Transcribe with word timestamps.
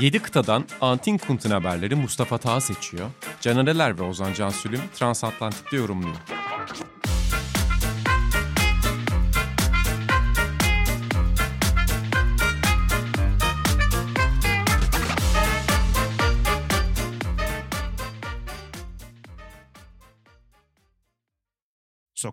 7 0.00 0.18
kıtadan 0.18 0.64
Antin 0.80 1.18
Kunt'un 1.18 1.50
haberleri 1.50 1.94
Mustafa 1.94 2.38
Taha 2.38 2.60
seçiyor. 2.60 3.10
Canereler 3.40 3.98
ve 3.98 4.02
Ozan 4.02 4.32
Cansülüm 4.32 4.80
Transatlantik'te 4.94 5.76
yorumluyor. 5.76 6.37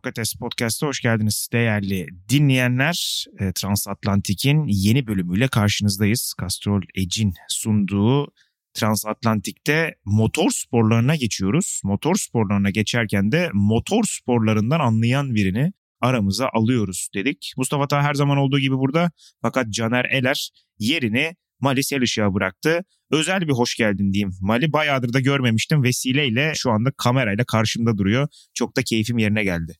Sokrates 0.05 0.33
Podcast'a 0.33 0.87
hoş 0.87 1.01
geldiniz 1.01 1.47
değerli 1.53 2.07
dinleyenler. 2.29 3.25
E, 3.39 3.51
Transatlantik'in 3.53 4.65
yeni 4.67 5.07
bölümüyle 5.07 5.47
karşınızdayız. 5.47 6.33
Castrol 6.41 6.81
Edge'in 6.95 7.33
sunduğu 7.49 8.27
Transatlantik'te 8.73 9.95
motor 10.05 10.49
sporlarına 10.51 11.15
geçiyoruz. 11.15 11.81
Motor 11.83 12.15
sporlarına 12.15 12.69
geçerken 12.69 13.31
de 13.31 13.49
motor 13.53 14.03
sporlarından 14.03 14.79
anlayan 14.79 15.35
birini 15.35 15.73
aramıza 16.01 16.49
alıyoruz 16.53 17.09
dedik. 17.13 17.53
Mustafa 17.57 17.87
Ta 17.87 18.03
her 18.03 18.13
zaman 18.13 18.37
olduğu 18.37 18.59
gibi 18.59 18.75
burada 18.77 19.11
fakat 19.41 19.69
Caner 19.69 20.05
Eler 20.05 20.49
yerini 20.79 21.35
Mali 21.59 21.83
Selışık'a 21.83 22.33
bıraktı. 22.33 22.85
Özel 23.11 23.41
bir 23.41 23.53
hoş 23.53 23.75
geldin 23.75 24.13
diyeyim. 24.13 24.31
Mali 24.41 24.73
bayağıdır 24.73 25.13
da 25.13 25.19
görmemiştim. 25.19 25.83
Vesileyle 25.83 26.53
şu 26.55 26.71
anda 26.71 26.91
kamerayla 26.97 27.45
karşımda 27.45 27.97
duruyor. 27.97 28.27
Çok 28.53 28.77
da 28.77 28.83
keyfim 28.83 29.17
yerine 29.17 29.43
geldi. 29.43 29.75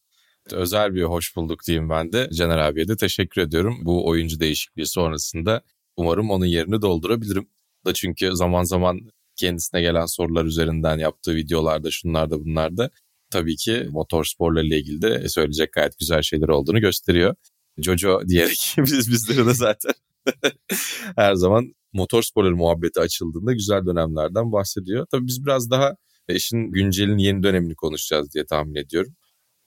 Özel 0.51 0.95
bir 0.95 1.03
hoş 1.03 1.35
bulduk 1.35 1.59
diyeyim 1.67 1.89
ben 1.89 2.11
de. 2.13 2.29
Caner 2.33 2.57
abiye 2.57 2.87
de 2.87 2.95
teşekkür 2.95 3.41
ediyorum. 3.41 3.77
Bu 3.81 4.07
oyuncu 4.07 4.39
değişikliği 4.39 4.85
sonrasında 4.85 5.61
umarım 5.97 6.31
onun 6.31 6.45
yerini 6.45 6.81
doldurabilirim. 6.81 7.47
Da 7.85 7.93
çünkü 7.93 8.35
zaman 8.35 8.63
zaman 8.63 8.99
kendisine 9.35 9.81
gelen 9.81 10.05
sorular 10.05 10.45
üzerinden 10.45 10.97
yaptığı 10.97 11.35
videolarda 11.35 11.91
şunlarda 11.91 12.39
bunlarda 12.39 12.89
tabii 13.29 13.55
ki 13.55 13.87
motor 13.89 14.25
sporlarıyla 14.25 14.77
ilgili 14.77 15.01
de 15.01 15.29
söyleyecek 15.29 15.73
gayet 15.73 15.99
güzel 15.99 16.21
şeyler 16.21 16.47
olduğunu 16.47 16.81
gösteriyor. 16.81 17.35
Jojo 17.77 18.27
diyerek 18.27 18.75
biz 18.77 19.11
bizlere 19.11 19.45
de 19.45 19.53
zaten 19.53 19.93
her 21.15 21.35
zaman 21.35 21.73
motor 21.93 22.21
sporları 22.21 22.55
muhabbeti 22.55 22.99
açıldığında 22.99 23.53
güzel 23.53 23.85
dönemlerden 23.85 24.51
bahsediyor. 24.51 25.05
Tabii 25.11 25.27
biz 25.27 25.45
biraz 25.45 25.69
daha 25.69 25.95
işin 26.29 26.71
güncelin 26.71 27.17
yeni 27.17 27.43
dönemini 27.43 27.75
konuşacağız 27.75 28.33
diye 28.33 28.45
tahmin 28.45 28.75
ediyorum. 28.75 29.15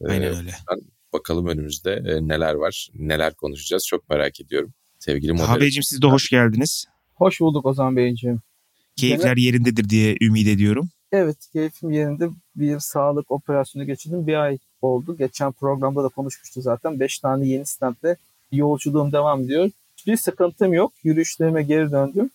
Aynen 0.05 0.37
öyle. 0.37 0.51
Bakalım 1.13 1.47
önümüzde 1.47 1.93
e, 1.93 2.29
neler 2.29 2.55
var, 2.55 2.89
neler 2.95 3.35
konuşacağız 3.35 3.87
çok 3.87 4.11
merak 4.11 4.41
ediyorum. 4.41 4.73
Sevgili 4.99 5.33
moderatör. 5.33 5.53
Habeciğim 5.53 5.83
siz 5.83 6.03
de 6.03 6.07
hoş 6.07 6.31
geldiniz. 6.31 6.87
Hoş 7.15 7.41
bulduk 7.41 7.67
Ozan 7.67 7.97
Beyciğim. 7.97 8.41
Keyifler 8.97 9.37
yerindedir 9.37 9.89
diye 9.89 10.17
ümit 10.21 10.49
ediyorum. 10.49 10.89
Evet 11.13 11.37
keyfim 11.53 11.91
yerinde 11.91 12.29
bir 12.57 12.79
sağlık 12.79 13.31
operasyonu 13.31 13.87
geçirdim. 13.87 14.27
Bir 14.27 14.35
ay 14.35 14.59
oldu. 14.83 15.17
Geçen 15.19 15.53
programda 15.53 16.05
da 16.05 16.09
konuşmuştu 16.09 16.61
zaten. 16.61 17.01
Beş 17.01 17.19
tane 17.19 17.49
yeni 17.49 17.67
stentle 17.67 18.17
yolculuğum 18.53 19.13
devam 19.13 19.43
ediyor. 19.43 19.71
Hiçbir 19.97 20.17
sıkıntım 20.17 20.73
yok. 20.73 20.93
Yürüyüşlerime 21.05 21.63
geri 21.63 21.91
döndüm. 21.93 22.31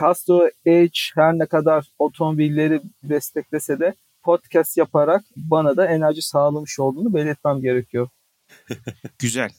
Castro 0.00 0.50
Edge 0.66 1.00
her 1.14 1.38
ne 1.38 1.46
kadar 1.46 1.86
otomobilleri 1.98 2.80
desteklese 3.02 3.80
de 3.80 3.94
podcast 4.22 4.76
yaparak 4.76 5.24
bana 5.36 5.76
da 5.76 5.86
enerji 5.86 6.22
sağlamış 6.22 6.78
olduğunu 6.78 7.14
belirtmem 7.14 7.60
gerekiyor. 7.60 8.08
Güzel. 9.18 9.50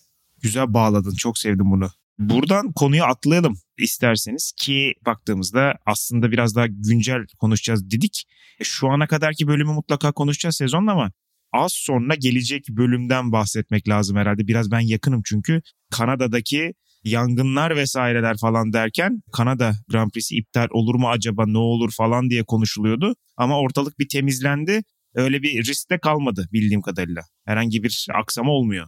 Güzel 0.41 0.73
bağladın. 0.73 1.15
Çok 1.15 1.37
sevdim 1.37 1.71
bunu. 1.71 1.89
Buradan 2.19 2.71
konuya 2.71 3.05
atlayalım 3.05 3.57
isterseniz 3.77 4.53
ki 4.57 4.94
baktığımızda 5.05 5.73
aslında 5.85 6.31
biraz 6.31 6.55
daha 6.55 6.67
güncel 6.67 7.25
konuşacağız 7.39 7.91
dedik. 7.91 8.23
E, 8.59 8.63
şu 8.63 8.89
ana 8.89 9.07
kadarki 9.07 9.47
bölümü 9.47 9.71
mutlaka 9.71 10.11
konuşacağız 10.11 10.55
sezonla 10.55 10.91
ama 10.91 11.11
az 11.53 11.73
sonra 11.73 12.16
gelecek 12.16 12.69
bölümden 12.69 13.31
bahsetmek 13.31 13.89
lazım 13.89 14.17
herhalde. 14.17 14.47
Biraz 14.47 14.71
ben 14.71 14.79
yakınım 14.79 15.21
çünkü 15.25 15.61
Kanada'daki 15.91 16.73
yangınlar 17.03 17.75
vesaireler 17.75 18.38
falan 18.38 18.73
derken 18.73 19.22
Kanada 19.34 19.73
Grand 19.91 20.12
Prix'si 20.12 20.35
iptal 20.35 20.67
olur 20.72 20.95
mu 20.95 21.09
acaba 21.09 21.45
ne 21.47 21.57
olur 21.57 21.91
falan 21.91 22.29
diye 22.29 22.44
konuşuluyordu. 22.44 23.16
Ama 23.38 23.59
ortalık 23.59 24.00
bir 24.00 24.09
temizlendi. 24.09 24.81
Öyle 25.16 25.41
bir 25.41 25.67
riskte 25.67 26.00
kalmadı 26.00 26.47
bildiğim 26.53 26.81
kadarıyla. 26.81 27.22
Herhangi 27.45 27.84
bir 27.84 28.07
aksama 28.13 28.51
olmuyor. 28.51 28.88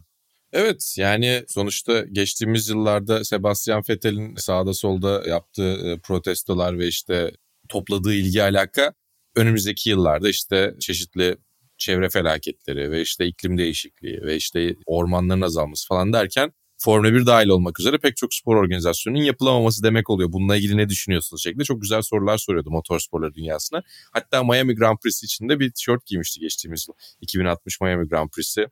Evet 0.52 0.94
yani 0.98 1.44
sonuçta 1.48 2.00
geçtiğimiz 2.12 2.68
yıllarda 2.68 3.24
Sebastian 3.24 3.82
Vettel'in 3.88 4.34
sağda 4.34 4.74
solda 4.74 5.22
yaptığı 5.28 5.72
e, 5.72 5.98
protestolar 5.98 6.78
ve 6.78 6.88
işte 6.88 7.32
topladığı 7.68 8.14
ilgi 8.14 8.42
alaka 8.42 8.94
önümüzdeki 9.36 9.90
yıllarda 9.90 10.28
işte 10.28 10.74
çeşitli 10.80 11.36
çevre 11.78 12.08
felaketleri 12.08 12.90
ve 12.90 13.02
işte 13.02 13.26
iklim 13.26 13.58
değişikliği 13.58 14.22
ve 14.22 14.36
işte 14.36 14.76
ormanların 14.86 15.40
azalması 15.40 15.88
falan 15.88 16.12
derken 16.12 16.52
Formula 16.84 17.14
1 17.14 17.26
dahil 17.26 17.48
olmak 17.48 17.80
üzere 17.80 17.98
pek 17.98 18.16
çok 18.16 18.34
spor 18.34 18.56
organizasyonunun 18.56 19.22
yapılamaması 19.22 19.82
demek 19.82 20.10
oluyor. 20.10 20.32
Bununla 20.32 20.56
ilgili 20.56 20.76
ne 20.76 20.88
düşünüyorsunuz 20.88 21.42
şeklinde 21.42 21.64
çok 21.64 21.82
güzel 21.82 22.02
sorular 22.02 22.38
soruyordu 22.38 22.70
motorsporları 22.70 23.34
dünyasına. 23.34 23.82
Hatta 24.12 24.44
Miami 24.44 24.74
Grand 24.74 24.98
Prix'si 24.98 25.26
içinde 25.26 25.60
bir 25.60 25.70
tişört 25.72 26.06
giymişti 26.06 26.40
geçtiğimiz 26.40 26.86
yıl. 26.88 26.94
2060 27.20 27.80
Miami 27.80 28.08
Grand 28.08 28.28
Prix'si 28.28 28.66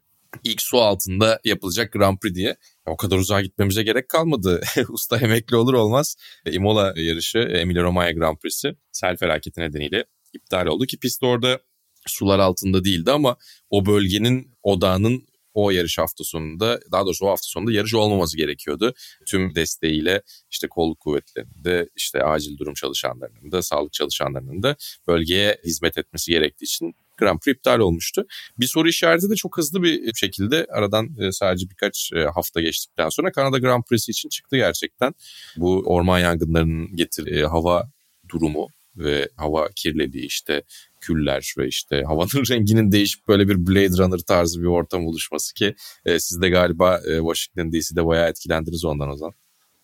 ilk 0.44 0.62
su 0.62 0.78
altında 0.78 1.40
yapılacak 1.44 1.92
Grand 1.92 2.18
Prix 2.18 2.34
diye. 2.34 2.56
O 2.86 2.96
kadar 2.96 3.16
uzağa 3.16 3.40
gitmemize 3.40 3.82
gerek 3.82 4.08
kalmadı. 4.08 4.60
Usta 4.88 5.18
emekli 5.18 5.56
olur 5.56 5.74
olmaz. 5.74 6.16
Imola 6.46 6.94
yarışı 6.96 7.38
Emilia 7.38 7.82
Romagna 7.82 8.12
Grand 8.12 8.36
Prix'si 8.36 8.76
sel 8.92 9.16
felaketi 9.16 9.60
nedeniyle 9.60 10.04
iptal 10.32 10.66
oldu 10.66 10.86
ki 10.86 10.98
pist 10.98 11.22
orada 11.22 11.60
sular 12.06 12.38
altında 12.38 12.84
değildi 12.84 13.10
ama 13.10 13.36
o 13.70 13.86
bölgenin 13.86 14.52
odağının 14.62 15.26
o 15.54 15.70
yarış 15.70 15.98
hafta 15.98 16.24
sonunda 16.24 16.80
daha 16.92 17.06
doğrusu 17.06 17.26
o 17.26 17.28
hafta 17.28 17.46
sonunda 17.46 17.72
yarış 17.72 17.94
olmaması 17.94 18.36
gerekiyordu. 18.36 18.94
Tüm 19.26 19.54
desteğiyle 19.54 20.22
işte 20.50 20.68
kolluk 20.68 21.00
kuvvetlerinde 21.00 21.88
işte 21.96 22.24
acil 22.24 22.58
durum 22.58 22.74
çalışanlarının 22.74 23.52
da 23.52 23.62
sağlık 23.62 23.92
çalışanlarının 23.92 24.62
da 24.62 24.76
bölgeye 25.06 25.58
hizmet 25.64 25.98
etmesi 25.98 26.32
gerektiği 26.32 26.64
için 26.64 26.94
Grand 27.18 27.38
Prix 27.38 27.56
iptal 27.56 27.78
olmuştu. 27.78 28.26
Bir 28.58 28.66
soru 28.66 28.88
işareti 28.88 29.30
de 29.30 29.34
çok 29.34 29.58
hızlı 29.58 29.82
bir 29.82 30.14
şekilde 30.14 30.66
aradan 30.70 31.08
e, 31.20 31.32
sadece 31.32 31.70
birkaç 31.70 32.12
e, 32.12 32.24
hafta 32.24 32.60
geçtikten 32.60 33.08
sonra 33.08 33.32
Kanada 33.32 33.58
Grand 33.58 33.82
Prix'si 33.82 34.10
için 34.10 34.28
çıktı 34.28 34.56
gerçekten. 34.56 35.14
Bu 35.56 35.82
orman 35.86 36.18
yangınlarının 36.18 36.96
getirdiği 36.96 37.46
hava 37.46 37.91
durumu 38.28 38.68
ve 38.97 39.28
hava 39.36 39.69
kirliliği 39.76 40.26
işte 40.26 40.62
küller 41.00 41.54
ve 41.58 41.69
işte 41.69 42.03
havanın 42.06 42.44
renginin 42.50 42.92
değişip 42.92 43.28
böyle 43.28 43.48
bir 43.48 43.66
Blade 43.66 43.98
Runner 43.98 44.19
tarzı 44.19 44.60
bir 44.60 44.66
ortam 44.66 45.06
oluşması 45.06 45.54
ki 45.54 45.75
e, 46.04 46.20
siz 46.20 46.42
de 46.42 46.48
galiba 46.48 46.98
e, 46.98 47.19
Washington 47.19 47.72
DC'de 47.72 48.06
bayağı 48.06 48.28
etkilendiniz 48.28 48.84
ondan 48.84 49.08
o 49.10 49.16
zaman. 49.16 49.34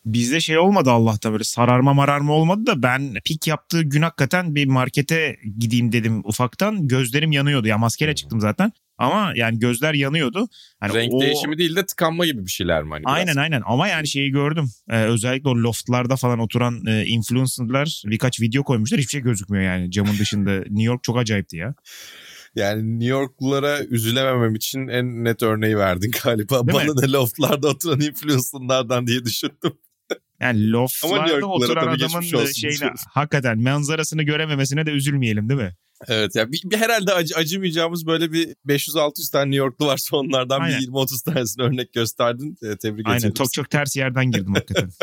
Bizde 0.04 0.41
şey 0.41 0.58
olmadı 0.58 0.91
Allah'ta 0.91 1.32
böyle 1.32 1.44
sararma 1.44 1.94
mararma 1.94 2.32
olmadı 2.32 2.66
da 2.66 2.82
ben 2.82 3.14
pik 3.24 3.46
yaptığı 3.46 3.82
gün 3.82 4.02
hakikaten 4.02 4.54
bir 4.54 4.66
markete 4.66 5.36
gideyim 5.58 5.92
dedim 5.92 6.20
ufaktan. 6.25 6.88
Gözlerim 6.88 7.32
yanıyordu 7.32 7.69
ya 7.69 7.78
maskeyle 7.78 8.14
çıktım 8.14 8.40
zaten. 8.40 8.72
Ama 8.98 9.32
yani 9.36 9.59
gözler 9.59 9.94
yanıyordu. 9.94 10.48
Hani 10.81 10.94
Renk 10.94 11.14
o... 11.14 11.20
değişimi 11.20 11.59
değil 11.59 11.76
de 11.76 11.86
tıkanma 11.86 12.26
gibi 12.26 12.47
bir 12.47 12.50
şeyler 12.50 12.82
mi? 12.82 12.91
Hani 12.91 13.03
biraz? 13.03 13.14
aynen 13.14 13.36
aynen 13.36 13.62
ama 13.66 13.88
yani 13.88 14.09
şeyi 14.09 14.31
gördüm. 14.31 14.70
Ee, 14.91 15.03
özellikle 15.03 15.48
o 15.48 15.54
loftlarda 15.54 16.16
falan 16.16 16.38
oturan 16.38 16.86
e, 16.86 17.04
influencerlar 17.04 18.03
birkaç 18.06 18.41
video 18.41 18.64
koymuşlar. 18.64 19.00
Hiçbir 19.00 19.10
şey 19.10 19.20
gözükmüyor 19.20 19.64
yani 19.64 19.91
camın 19.91 20.19
dışında. 20.19 20.50
New 20.58 20.82
York 20.82 21.03
çok 21.03 21.19
acayipti 21.19 21.56
ya. 21.56 21.75
Yani 22.54 22.92
New 22.92 23.08
Yorklulara 23.08 23.84
üzülememem 23.84 24.54
için 24.54 24.88
en 24.88 25.25
net 25.25 25.43
örneği 25.43 25.76
verdin 25.76 26.11
galiba. 26.25 26.67
Değil 26.67 26.78
Bana 26.78 26.96
da 26.96 27.12
loftlarda 27.12 27.69
oturan 27.69 28.00
influencerlardan 28.00 29.06
diye 29.06 29.25
düşündüm. 29.25 29.72
Yani 30.40 30.70
loftlarda 30.70 31.46
oturan 31.46 31.87
adamın 31.87 32.22
diyoruz. 32.22 33.05
hakikaten 33.11 33.62
manzarasını 33.62 34.22
görememesine 34.22 34.87
de 34.87 34.90
üzülmeyelim 34.90 35.49
değil 35.49 35.61
mi? 35.61 35.76
Evet 36.06 36.36
ya 36.36 36.52
bir, 36.52 36.62
bir 36.64 36.76
herhalde 36.76 37.12
acı, 37.12 37.36
acımayacağımız 37.36 38.06
böyle 38.06 38.32
bir 38.32 38.54
500-600 38.66 39.32
tane 39.32 39.44
New 39.50 39.56
Yorklu 39.56 39.86
varsa 39.86 40.16
onlardan 40.16 40.60
Aynen. 40.60 40.80
bir 40.80 40.86
20-30 40.86 41.24
tanesini 41.24 41.64
örnek 41.64 41.92
gösterdin. 41.92 42.56
Ee, 42.62 42.76
tebrik 42.76 43.06
Aynen 43.06 43.18
ediyoruz. 43.18 43.38
çok 43.38 43.52
çok 43.52 43.70
ters 43.70 43.96
yerden 43.96 44.30
girdim 44.30 44.54
hakikaten. 44.54 44.90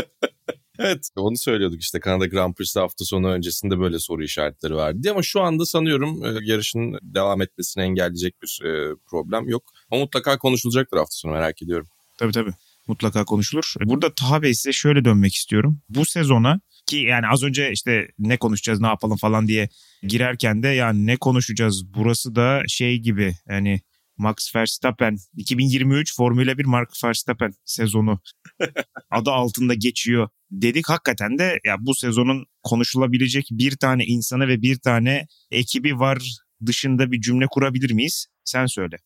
Evet 0.80 1.10
onu 1.16 1.38
söylüyorduk 1.38 1.82
işte 1.82 2.00
Kanada 2.00 2.26
Grand 2.26 2.54
Prix'si 2.54 2.80
hafta 2.80 3.06
sonu 3.06 3.30
öncesinde 3.30 3.80
böyle 3.80 4.00
soru 4.00 4.24
işaretleri 4.24 4.76
vardı 4.76 5.08
ama 5.12 5.24
şu 5.24 5.42
anda 5.42 5.66
sanıyorum 5.66 6.26
e, 6.26 6.40
yarışın 6.42 7.00
devam 7.02 7.42
etmesini 7.42 7.84
engelleyecek 7.84 8.42
bir 8.42 8.62
e, 8.66 8.96
problem 9.06 9.50
yok. 9.50 9.64
Ama 9.92 10.02
mutlaka 10.02 10.38
konuşulacaktır 10.38 10.98
hafta 10.98 11.16
sonu 11.16 11.32
merak 11.32 11.62
ediyorum. 11.62 11.88
Tabii 12.18 12.32
tabii. 12.32 12.52
Mutlaka 12.88 13.26
konuşulur. 13.26 13.74
Burada 13.84 14.16
Taha 14.16 14.42
Bey 14.42 14.54
size 14.54 14.74
şöyle 14.74 15.06
dönmek 15.06 15.34
istiyorum. 15.34 15.82
Bu 15.90 16.06
sezona 16.06 16.60
ki 16.86 16.98
yani 16.98 17.28
az 17.28 17.44
önce 17.44 17.72
işte 17.72 18.08
ne 18.20 18.38
konuşacağız 18.38 18.82
ne 18.82 18.88
yapalım 18.88 19.18
falan 19.18 19.48
diye 19.48 19.70
girerken 20.04 20.64
de 20.64 20.68
yani 20.68 21.06
ne 21.06 21.18
konuşacağız 21.18 21.94
burası 21.94 22.36
da 22.36 22.64
şey 22.68 22.98
gibi 23.00 23.36
yani 23.50 23.82
Max 24.18 24.56
Verstappen 24.56 25.18
2023 25.38 26.16
Formula 26.16 26.58
1 26.58 26.66
Max 26.66 27.04
Verstappen 27.04 27.52
sezonu 27.66 28.20
adı 29.12 29.32
altında 29.32 29.74
geçiyor 29.74 30.30
dedik. 30.52 30.90
Hakikaten 30.90 31.40
de 31.40 31.60
ya 31.66 31.76
bu 31.80 31.96
sezonun 31.96 32.46
konuşulabilecek 32.64 33.48
bir 33.52 33.76
tane 33.76 34.06
insanı 34.06 34.48
ve 34.48 34.62
bir 34.62 34.80
tane 34.80 35.28
ekibi 35.52 36.00
var 36.00 36.38
dışında 36.66 37.12
bir 37.12 37.22
cümle 37.22 37.46
kurabilir 37.52 37.92
miyiz? 37.92 38.28
Sen 38.44 38.66
söyle. 38.66 38.98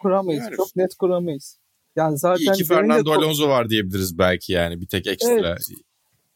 Kuramayız. 0.00 0.44
Yani- 0.44 0.56
Çok 0.56 0.76
net 0.76 0.94
kuramayız. 0.94 1.58
Yani 1.96 2.18
zaten 2.18 2.44
İyi 2.44 2.52
ki 2.52 2.64
Fernando 2.64 3.12
Alonso 3.12 3.48
var 3.48 3.70
diyebiliriz 3.70 4.18
belki 4.18 4.52
yani 4.52 4.80
bir 4.80 4.86
tek 4.86 5.06
ekstra. 5.06 5.30
Evet. 5.32 5.68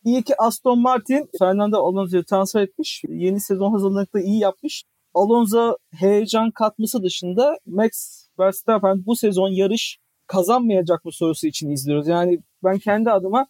İyi 0.04 0.22
ki 0.22 0.34
Aston 0.38 0.80
Martin 0.80 1.30
Fernando 1.38 1.76
Alonso'yu 1.76 2.24
transfer 2.24 2.62
etmiş. 2.62 3.02
Yeni 3.08 3.40
sezon 3.40 3.72
hazırlıkta 3.72 4.20
iyi 4.20 4.38
yapmış. 4.38 4.84
Alonso 5.14 5.76
heyecan 5.94 6.50
katması 6.50 7.02
dışında 7.02 7.58
Max 7.66 7.90
Verstappen 8.38 9.06
bu 9.06 9.16
sezon 9.16 9.48
yarış 9.48 9.98
kazanmayacak 10.26 11.04
mı 11.04 11.12
sorusu 11.12 11.46
için 11.46 11.70
izliyoruz. 11.70 12.08
Yani 12.08 12.38
ben 12.64 12.78
kendi 12.78 13.10
adıma 13.10 13.46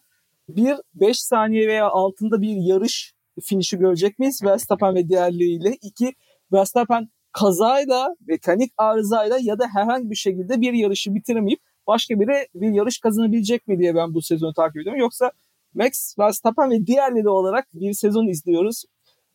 bir 0.49 0.75
5 0.93 1.19
saniye 1.19 1.67
veya 1.67 1.89
altında 1.89 2.41
bir 2.41 2.55
yarış 2.55 3.13
finişi 3.43 3.77
görecek 3.77 4.19
miyiz 4.19 4.43
Verstappen 4.43 4.95
ve 4.95 5.09
diğerleriyle? 5.09 5.77
İki 5.81 6.13
Verstappen 6.53 7.09
kazayla, 7.31 8.15
mekanik 8.27 8.71
arızayla 8.77 9.37
ya 9.41 9.59
da 9.59 9.67
herhangi 9.73 10.09
bir 10.09 10.15
şekilde 10.15 10.61
bir 10.61 10.73
yarışı 10.73 11.15
bitiremeyip 11.15 11.59
başka 11.87 12.19
biri 12.19 12.47
bir 12.55 12.71
yarış 12.71 12.99
kazanabilecek 12.99 13.67
mi 13.67 13.79
diye 13.79 13.95
ben 13.95 14.13
bu 14.13 14.21
sezonu 14.21 14.53
takip 14.53 14.77
ediyorum. 14.77 14.99
Yoksa 14.99 15.31
Max 15.75 16.15
Verstappen 16.19 16.71
ve 16.71 16.85
diğerleri 16.85 17.29
olarak 17.29 17.67
bir 17.73 17.93
sezon 17.93 18.27
izliyoruz. 18.27 18.83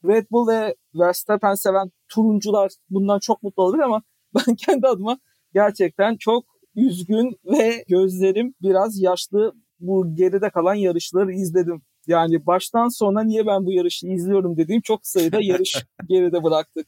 Red 0.05 0.27
Bull 0.31 0.49
ve 0.49 0.75
Verstappen 0.95 1.55
seven 1.55 1.91
turuncular 2.09 2.71
bundan 2.91 3.19
çok 3.19 3.43
mutlu 3.43 3.63
olabilir 3.63 3.83
ama 3.83 4.03
ben 4.35 4.55
kendi 4.55 4.87
adıma 4.87 5.19
gerçekten 5.55 6.17
çok 6.17 6.45
üzgün 6.77 7.41
ve 7.45 7.85
gözlerim 7.89 8.55
biraz 8.63 9.01
yaşlı 9.01 9.53
bu 9.81 10.15
geride 10.15 10.51
kalan 10.51 10.75
yarışları 10.75 11.33
izledim. 11.33 11.83
Yani 12.07 12.47
baştan 12.47 12.89
sona 12.89 13.23
niye 13.23 13.47
ben 13.47 13.67
bu 13.67 13.73
yarışı 13.73 14.07
izliyorum 14.07 14.57
dediğim 14.57 14.81
çok 14.81 15.07
sayıda 15.07 15.39
yarış 15.43 15.85
geride 16.09 16.45
bıraktık. 16.45 16.87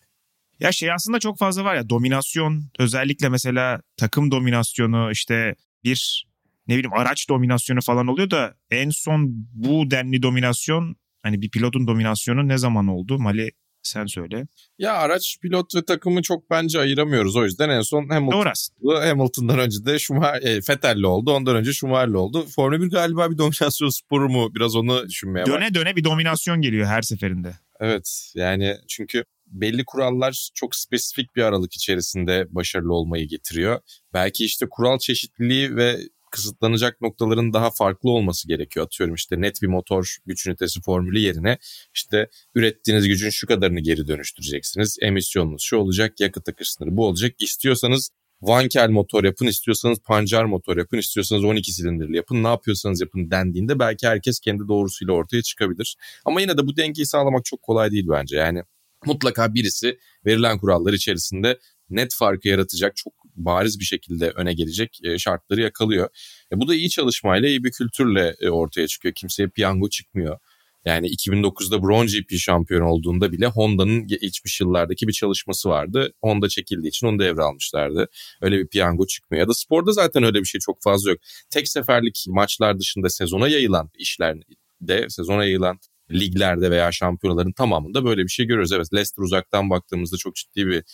Ya 0.61 0.73
şey 0.73 0.93
aslında 0.93 1.19
çok 1.19 1.39
fazla 1.39 1.65
var 1.65 1.75
ya 1.75 1.89
dominasyon 1.89 2.63
özellikle 2.79 3.29
mesela 3.29 3.81
takım 3.97 4.31
dominasyonu 4.31 5.11
işte 5.13 5.55
bir 5.85 6.27
ne 6.67 6.75
bileyim 6.75 6.93
araç 6.93 7.29
dominasyonu 7.29 7.81
falan 7.81 8.07
oluyor 8.07 8.31
da 8.31 8.55
en 8.71 8.91
son 8.91 9.27
bu 9.53 9.91
denli 9.91 10.23
dominasyon 10.23 10.97
hani 11.23 11.43
bir 11.43 11.51
pilotun 11.51 11.87
dominasyonu 11.87 12.49
ne 12.49 12.59
zaman 12.59 12.87
oldu? 12.87 13.19
Mali 13.19 13.51
sen 13.83 14.07
söyle. 14.07 14.47
Ya 14.79 14.95
araç 14.95 15.39
pilot 15.43 15.75
ve 15.75 15.85
takımı 15.85 16.23
çok 16.23 16.51
bence 16.51 16.81
ayıramıyoruz. 16.81 17.37
O 17.37 17.45
yüzden 17.45 17.69
en 17.69 17.81
son 17.81 18.09
Hamilton. 18.09 18.53
Hamilton'dan 18.85 19.59
önce 19.59 19.85
de 19.85 19.99
Schumacher, 19.99 20.43
e, 20.43 20.57
Vettel'le 20.57 21.05
oldu. 21.05 21.33
Ondan 21.33 21.57
önce 21.57 21.73
Schumacher'le 21.73 22.15
oldu. 22.15 22.47
Formula 22.47 22.81
1 22.81 22.91
galiba 22.91 23.31
bir 23.31 23.39
dominasyon 23.39 23.89
sporu 23.89 24.29
mu? 24.29 24.55
Biraz 24.55 24.77
onu 24.77 25.09
düşünmeye. 25.09 25.47
Döne 25.47 25.75
döne 25.75 25.97
bir 25.97 26.05
dominasyon 26.05 26.61
geliyor 26.61 26.87
her 26.87 27.03
seferinde. 27.03 27.55
Evet 27.81 28.33
yani 28.35 28.77
çünkü 28.89 29.25
belli 29.47 29.85
kurallar 29.85 30.51
çok 30.55 30.77
spesifik 30.77 31.37
bir 31.37 31.43
aralık 31.43 31.75
içerisinde 31.75 32.47
başarılı 32.51 32.95
olmayı 32.95 33.29
getiriyor. 33.29 33.81
Belki 34.15 34.45
işte 34.45 34.67
kural 34.71 34.99
çeşitliliği 34.99 35.77
ve 35.77 35.99
kısıtlanacak 36.33 37.01
noktaların 37.01 37.53
daha 37.53 37.71
farklı 37.71 38.11
olması 38.11 38.49
gerekiyor. 38.49 38.87
Atıyorum 38.87 39.15
işte 39.15 39.41
net 39.41 39.63
bir 39.63 39.67
motor 39.67 40.17
güç 40.27 40.47
ünitesi 40.47 40.81
formülü 40.81 41.19
yerine 41.19 41.59
işte 41.95 42.29
ürettiğiniz 42.55 43.09
gücün 43.09 43.31
şu 43.31 43.47
kadarını 43.47 43.81
geri 43.81 44.09
dönüştüreceksiniz. 44.09 44.99
Emisyonunuz 45.03 45.63
şu 45.63 45.77
olacak, 45.77 46.21
yakıt 46.21 46.49
akış 46.49 46.71
sınırı 46.71 46.97
bu 46.97 47.07
olacak. 47.07 47.35
İstiyorsanız 47.39 48.11
Vankel 48.43 48.91
motor 48.91 49.25
yapın, 49.25 49.47
istiyorsanız 49.47 49.99
pancar 49.99 50.45
motor 50.45 50.77
yapın, 50.77 50.99
istiyorsanız 50.99 51.45
12 51.45 51.73
silindirli 51.73 52.17
yapın, 52.17 52.43
ne 52.45 52.49
yapıyorsanız 52.49 53.01
yapın 53.01 53.31
dendiğinde 53.31 53.79
belki 53.79 54.07
herkes 54.07 54.41
kendi 54.41 54.69
doğrusuyla 54.69 55.15
ortaya 55.15 55.43
çıkabilir. 55.43 55.97
Ama 56.25 56.41
yine 56.41 56.59
de 56.59 56.67
bu 56.67 56.77
dengeyi 56.77 57.07
sağlamak 57.07 57.45
çok 57.45 57.63
kolay 57.63 57.91
değil 57.91 58.07
bence. 58.11 58.37
Yani 58.37 58.63
mutlaka 59.07 59.55
birisi 59.55 59.99
verilen 60.27 60.59
kurallar 60.59 60.93
içerisinde 60.93 61.59
net 61.91 62.15
farkı 62.15 62.49
yaratacak, 62.49 62.97
çok 62.97 63.13
bariz 63.37 63.81
bir 63.81 63.85
şekilde 63.85 64.31
öne 64.31 64.53
gelecek 64.53 64.99
e, 65.05 65.19
şartları 65.19 65.61
yakalıyor. 65.61 66.09
E, 66.53 66.61
bu 66.61 66.69
da 66.69 66.75
iyi 66.75 66.91
çalışmayla, 66.91 67.49
iyi 67.49 67.65
bir 67.65 67.71
kültürle 67.73 68.35
e, 68.41 68.51
ortaya 68.51 68.87
çıkıyor. 68.87 69.15
Kimseye 69.15 69.49
piyango 69.49 69.89
çıkmıyor. 69.89 70.39
Yani 70.85 71.07
2009'da 71.09 71.83
Bronze 71.83 72.19
GP 72.19 72.39
şampiyon 72.39 72.81
olduğunda 72.81 73.33
bile 73.33 73.47
Honda'nın 73.47 74.07
geçmiş 74.07 74.61
yıllardaki 74.61 75.09
bir 75.09 75.13
çalışması 75.13 75.69
vardı. 75.69 76.13
Honda 76.21 76.49
çekildiği 76.49 76.89
için 76.89 77.07
onu 77.07 77.19
devralmışlardı. 77.19 78.09
Öyle 78.41 78.59
bir 78.59 78.67
piyango 78.67 79.07
çıkmıyor. 79.07 79.41
Ya 79.41 79.49
da 79.49 79.55
sporda 79.55 79.93
zaten 79.93 80.23
öyle 80.23 80.41
bir 80.41 80.45
şey 80.45 80.61
çok 80.61 80.83
fazla 80.83 81.11
yok. 81.11 81.21
Tek 81.51 81.69
seferlik 81.69 82.25
maçlar 82.29 82.79
dışında 82.79 83.09
sezona 83.09 83.49
yayılan 83.49 83.91
işlerde, 83.99 85.09
sezona 85.09 85.45
yayılan 85.45 85.79
liglerde 86.13 86.71
veya 86.71 86.93
şampiyonaların 86.93 87.53
tamamında 87.53 88.05
böyle 88.05 88.23
bir 88.23 88.29
şey 88.29 88.47
görüyoruz. 88.47 88.73
Evet 88.73 88.95
Leicester 88.95 89.23
uzaktan 89.23 89.71
baktığımızda 89.71 90.17
çok 90.17 90.35
ciddi 90.35 90.67
bir 90.67 90.85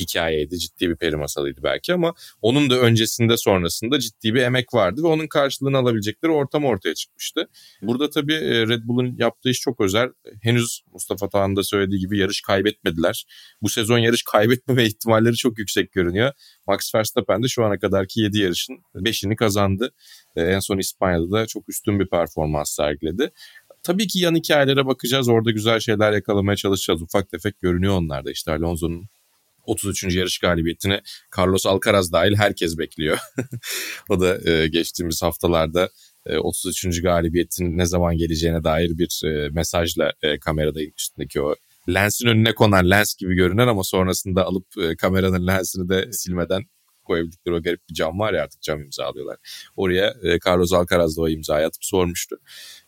hikayeydi, 0.00 0.58
ciddi 0.58 0.90
bir 0.90 0.96
peri 0.96 1.16
masalıydı 1.16 1.60
belki 1.62 1.94
ama 1.94 2.14
onun 2.42 2.70
da 2.70 2.78
öncesinde 2.78 3.36
sonrasında 3.36 3.98
ciddi 3.98 4.34
bir 4.34 4.42
emek 4.42 4.74
vardı 4.74 5.02
ve 5.02 5.06
onun 5.06 5.26
karşılığını 5.26 5.78
alabilecekleri 5.78 6.32
ortam 6.32 6.64
ortaya 6.64 6.94
çıkmıştı. 6.94 7.48
Burada 7.82 8.10
tabii 8.10 8.34
e, 8.34 8.68
Red 8.68 8.82
Bull'un 8.84 9.16
yaptığı 9.18 9.50
iş 9.50 9.60
çok 9.60 9.80
özel. 9.80 10.08
Henüz 10.42 10.82
Mustafa 10.92 11.28
Tağ'ın 11.28 11.56
da 11.56 11.62
söylediği 11.62 12.00
gibi 12.00 12.18
yarış 12.18 12.40
kaybetmediler. 12.40 13.26
Bu 13.62 13.68
sezon 13.68 13.98
yarış 13.98 14.22
kaybetmeme 14.22 14.84
ihtimalleri 14.86 15.36
çok 15.36 15.58
yüksek 15.58 15.92
görünüyor. 15.92 16.32
Max 16.66 16.94
Verstappen 16.94 17.42
de 17.42 17.48
şu 17.48 17.64
ana 17.64 17.78
kadarki 17.78 18.20
7 18.20 18.38
yarışın 18.38 18.78
5'ini 18.94 19.36
kazandı. 19.36 19.94
E, 20.36 20.42
En 20.42 20.58
son 20.58 20.78
İspanya'da 20.78 21.30
da 21.30 21.46
çok 21.46 21.68
üstün 21.68 22.00
bir 22.00 22.06
performans 22.06 22.70
sergiledi. 22.70 23.30
Tabii 23.82 24.06
ki 24.06 24.18
yan 24.18 24.34
hikayelere 24.34 24.86
bakacağız. 24.86 25.28
Orada 25.28 25.50
güzel 25.50 25.80
şeyler 25.80 26.12
yakalamaya 26.12 26.56
çalışacağız. 26.56 27.02
Ufak 27.02 27.30
tefek 27.30 27.60
görünüyor 27.60 27.94
onlarda. 27.94 28.30
İşte 28.30 28.52
Alonso'nun 28.52 29.08
33. 29.64 30.16
yarış 30.16 30.38
galibiyetini 30.38 31.00
Carlos 31.38 31.66
Alcaraz 31.66 32.12
dahil 32.12 32.34
herkes 32.36 32.78
bekliyor. 32.78 33.18
o 34.08 34.20
da 34.20 34.50
e, 34.50 34.68
geçtiğimiz 34.68 35.22
haftalarda 35.22 35.88
e, 36.26 36.36
33. 36.36 37.02
galibiyetin 37.02 37.78
ne 37.78 37.86
zaman 37.86 38.16
geleceğine 38.16 38.64
dair 38.64 38.98
bir 38.98 39.22
e, 39.24 39.48
mesajla 39.48 40.12
e, 40.22 40.38
kamerada 40.38 40.82
üstündeki 40.82 41.42
o 41.42 41.54
lensin 41.88 42.28
önüne 42.28 42.54
konan 42.54 42.90
lens 42.90 43.14
gibi 43.14 43.34
görünen 43.34 43.66
ama 43.66 43.84
sonrasında 43.84 44.44
alıp 44.44 44.66
e, 44.82 44.96
kameranın 44.96 45.46
lensini 45.46 45.88
de 45.88 46.12
silmeden 46.12 46.64
koyabildikleri 47.04 47.54
o 47.54 47.62
garip 47.62 47.88
bir 47.88 47.94
cam 47.94 48.18
var 48.18 48.34
ya 48.34 48.42
artık 48.42 48.62
cam 48.62 48.82
imzalıyorlar. 48.82 49.36
Oraya 49.76 50.14
e, 50.22 50.38
Carlos 50.46 50.72
Alcaraz 50.72 51.16
da 51.16 51.22
o 51.22 51.28
imzayı 51.28 51.66
atıp 51.66 51.84
sormuştu. 51.84 52.36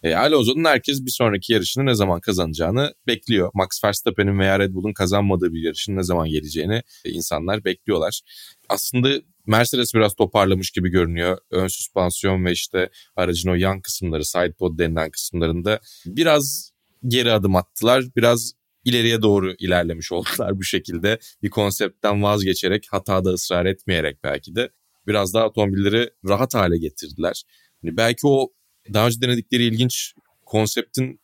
E, 0.02 0.14
Alonso'nun 0.14 0.64
herkes 0.64 1.04
bir 1.04 1.10
sonraki 1.10 1.52
yarışını 1.52 1.86
ne 1.86 1.94
zaman 1.94 2.20
kazanacağını 2.20 2.94
bekliyor. 3.06 3.50
Max 3.54 3.84
Verstappen'in 3.84 4.38
veya 4.38 4.58
Red 4.58 4.74
Bull'un 4.74 4.92
kazanmadığı 4.92 5.52
bir 5.52 5.62
yarışın 5.62 5.96
ne 5.96 6.02
zaman 6.02 6.28
geleceğini 6.28 6.82
e, 7.04 7.10
insanlar 7.10 7.64
bekliyorlar. 7.64 8.20
Aslında 8.68 9.08
Mercedes 9.46 9.94
biraz 9.94 10.14
toparlamış 10.14 10.70
gibi 10.70 10.88
görünüyor. 10.88 11.38
Ön 11.50 11.68
süspansiyon 11.68 12.44
ve 12.44 12.52
işte 12.52 12.90
aracın 13.16 13.50
o 13.50 13.54
yan 13.54 13.80
kısımları, 13.80 14.24
sidepod 14.24 14.78
denilen 14.78 15.10
kısımlarında 15.10 15.80
biraz 16.06 16.72
geri 17.08 17.32
adım 17.32 17.56
attılar. 17.56 18.04
Biraz 18.16 18.52
ileriye 18.84 19.22
doğru 19.22 19.54
ilerlemiş 19.58 20.12
oldular 20.12 20.58
bu 20.58 20.62
şekilde. 20.64 21.18
Bir 21.42 21.50
konseptten 21.50 22.22
vazgeçerek, 22.22 22.86
hatada 22.90 23.30
ısrar 23.30 23.66
etmeyerek 23.66 24.24
belki 24.24 24.56
de 24.56 24.70
biraz 25.06 25.34
daha 25.34 25.46
otomobilleri 25.46 26.10
rahat 26.28 26.54
hale 26.54 26.78
getirdiler. 26.78 27.42
Yani 27.82 27.96
belki 27.96 28.26
o 28.26 28.52
daha 28.94 29.06
önce 29.06 29.20
denedikleri 29.20 29.64
ilginç 29.64 30.14
konseptin 30.46 31.20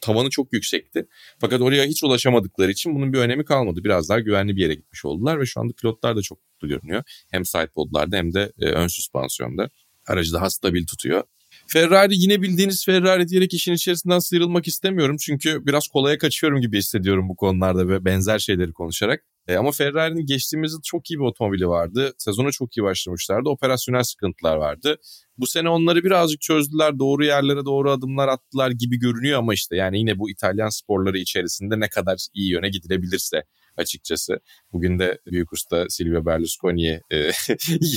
tavanı 0.00 0.30
çok 0.30 0.52
yüksekti. 0.52 1.06
Fakat 1.40 1.60
oraya 1.60 1.84
hiç 1.84 2.04
ulaşamadıkları 2.04 2.70
için 2.70 2.94
bunun 2.94 3.12
bir 3.12 3.18
önemi 3.18 3.44
kalmadı. 3.44 3.84
Biraz 3.84 4.08
daha 4.08 4.20
güvenli 4.20 4.56
bir 4.56 4.62
yere 4.62 4.74
gitmiş 4.74 5.04
oldular 5.04 5.40
ve 5.40 5.46
şu 5.46 5.60
anda 5.60 5.72
pilotlar 5.72 6.16
da 6.16 6.22
çok 6.22 6.38
mutlu 6.44 6.68
görünüyor. 6.68 7.02
Hem 7.30 7.44
sidepodlarda 7.44 8.16
hem 8.16 8.34
de 8.34 8.52
e, 8.60 8.64
ön 8.64 8.88
süspansiyonda. 8.88 9.70
Aracı 10.06 10.32
daha 10.32 10.50
stabil 10.50 10.86
tutuyor. 10.86 11.22
Ferrari 11.66 12.12
yine 12.16 12.42
bildiğiniz 12.42 12.84
Ferrari 12.84 13.28
diyerek 13.28 13.54
işin 13.54 13.72
içerisinden 13.72 14.18
sıyrılmak 14.18 14.68
istemiyorum. 14.68 15.16
Çünkü 15.20 15.66
biraz 15.66 15.88
kolaya 15.88 16.18
kaçıyorum 16.18 16.60
gibi 16.60 16.78
hissediyorum 16.78 17.28
bu 17.28 17.36
konularda 17.36 17.88
ve 17.88 18.04
benzer 18.04 18.38
şeyleri 18.38 18.72
konuşarak. 18.72 19.24
E, 19.48 19.56
ama 19.56 19.72
Ferrari'nin 19.72 20.26
geçtiğimiz 20.26 20.78
çok 20.84 21.10
iyi 21.10 21.18
bir 21.18 21.24
otomobili 21.24 21.68
vardı. 21.68 22.12
Sezona 22.18 22.50
çok 22.50 22.76
iyi 22.76 22.82
başlamışlardı. 22.82 23.48
Operasyonel 23.48 24.02
sıkıntılar 24.02 24.56
vardı. 24.56 24.96
Bu 25.38 25.46
sene 25.46 25.68
onları 25.68 26.04
birazcık 26.04 26.40
çözdüler. 26.40 26.98
Doğru 26.98 27.24
yerlere 27.24 27.64
doğru 27.64 27.90
adımlar 27.90 28.28
attılar 28.28 28.70
gibi 28.70 28.98
görünüyor 28.98 29.38
ama 29.38 29.54
işte 29.54 29.76
yani 29.76 29.98
yine 29.98 30.18
bu 30.18 30.30
İtalyan 30.30 30.68
sporları 30.68 31.18
içerisinde 31.18 31.80
ne 31.80 31.88
kadar 31.88 32.26
iyi 32.34 32.50
yöne 32.50 32.68
gidilebilirse 32.68 33.42
açıkçası. 33.76 34.40
Bugün 34.72 34.98
de 34.98 35.18
büyük 35.26 35.52
usta 35.52 35.86
Silvio 35.88 36.26
Berlusconi'yi 36.26 37.00
e, 37.10 37.16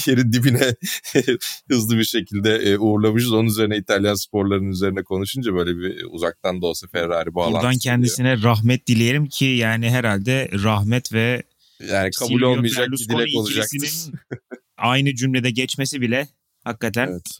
yerin 0.08 0.34
dibine 0.34 0.76
hızlı 1.70 1.98
bir 1.98 2.04
şekilde 2.04 2.56
e, 2.56 2.78
uğurlamışız. 2.78 3.34
Onun 3.34 3.48
üzerine 3.48 3.78
İtalyan 3.78 4.16
sporlarının 4.16 4.72
üzerine 4.72 5.04
konuşunca 5.04 5.54
böyle 5.54 5.78
bir 5.78 6.04
uzaktan 6.10 6.62
da 6.62 6.66
olsa 6.66 6.88
Ferrari 6.88 7.36
bağlantısı. 7.36 7.64
Buradan 7.64 7.78
kendisine 7.78 8.42
rahmet 8.42 8.88
dileyelim 8.88 9.26
ki 9.26 9.46
yani 9.46 9.90
herhalde 9.90 10.50
rahmet 10.64 11.14
ve 11.14 11.44
Yani 11.90 12.10
kabul 12.20 12.30
Silvio 12.30 12.50
olmayacak 12.50 12.88
bir 12.92 12.98
dilek 12.98 13.36
olacaktır. 13.36 14.12
aynı 14.78 15.16
cümlede 15.16 15.52
geçmesi 15.52 16.02
bile 16.02 16.28
hakikaten 16.64 17.08
Evet. 17.08 17.40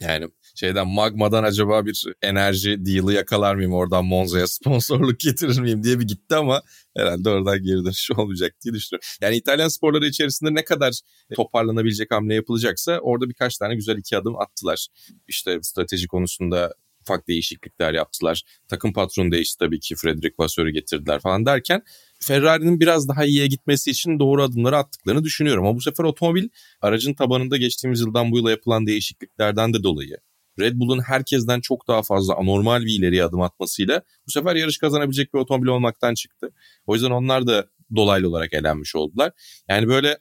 Yani 0.00 0.28
şeyden 0.54 0.88
magmadan 0.88 1.44
acaba 1.44 1.86
bir 1.86 2.04
enerji 2.22 2.86
deal'ı 2.86 3.12
yakalar 3.12 3.54
mıyım 3.54 3.72
oradan 3.72 4.04
Monza'ya 4.04 4.46
sponsorluk 4.46 5.20
getirir 5.20 5.58
miyim 5.58 5.84
diye 5.84 6.00
bir 6.00 6.08
gitti 6.08 6.34
ama 6.34 6.62
herhalde 6.96 7.30
oradan 7.30 7.62
geri 7.62 7.84
dönüş 7.84 8.10
olmayacak 8.10 8.54
diye 8.64 8.74
düşünüyorum. 8.74 9.08
Yani 9.20 9.36
İtalyan 9.36 9.68
sporları 9.68 10.06
içerisinde 10.06 10.54
ne 10.54 10.64
kadar 10.64 11.00
toparlanabilecek 11.34 12.10
hamle 12.10 12.34
yapılacaksa 12.34 12.98
orada 12.98 13.28
birkaç 13.28 13.58
tane 13.58 13.74
güzel 13.74 13.96
iki 13.96 14.16
adım 14.16 14.38
attılar. 14.38 14.86
İşte 15.28 15.58
strateji 15.62 16.06
konusunda 16.06 16.74
ufak 17.02 17.28
değişiklikler 17.28 17.94
yaptılar. 17.94 18.42
Takım 18.68 18.92
patronu 18.92 19.32
değişti 19.32 19.58
tabii 19.58 19.80
ki 19.80 19.96
Frederick 19.96 20.34
Vasseur'u 20.38 20.70
getirdiler 20.70 21.20
falan 21.20 21.46
derken 21.46 21.82
Ferrari'nin 22.20 22.80
biraz 22.80 23.08
daha 23.08 23.24
iyiye 23.24 23.46
gitmesi 23.46 23.90
için 23.90 24.18
doğru 24.18 24.42
adımları 24.42 24.76
attıklarını 24.76 25.24
düşünüyorum. 25.24 25.66
Ama 25.66 25.76
bu 25.76 25.80
sefer 25.80 26.04
otomobil 26.04 26.48
aracın 26.80 27.14
tabanında 27.14 27.56
geçtiğimiz 27.56 28.00
yıldan 28.00 28.32
bu 28.32 28.38
yıla 28.38 28.50
yapılan 28.50 28.86
değişikliklerden 28.86 29.74
de 29.74 29.82
dolayı 29.82 30.16
Red 30.60 30.74
Bull'un 30.74 31.00
herkesten 31.00 31.60
çok 31.60 31.88
daha 31.88 32.02
fazla 32.02 32.36
anormal 32.36 32.82
bir 32.82 32.98
ileriye 32.98 33.24
adım 33.24 33.40
atmasıyla 33.40 34.02
bu 34.26 34.30
sefer 34.30 34.56
yarış 34.56 34.78
kazanabilecek 34.78 35.34
bir 35.34 35.38
otomobil 35.38 35.68
olmaktan 35.68 36.14
çıktı. 36.14 36.52
O 36.86 36.94
yüzden 36.94 37.10
onlar 37.10 37.46
da 37.46 37.66
dolaylı 37.96 38.28
olarak 38.28 38.52
elenmiş 38.52 38.96
oldular. 38.96 39.32
Yani 39.68 39.88
böyle 39.88 40.18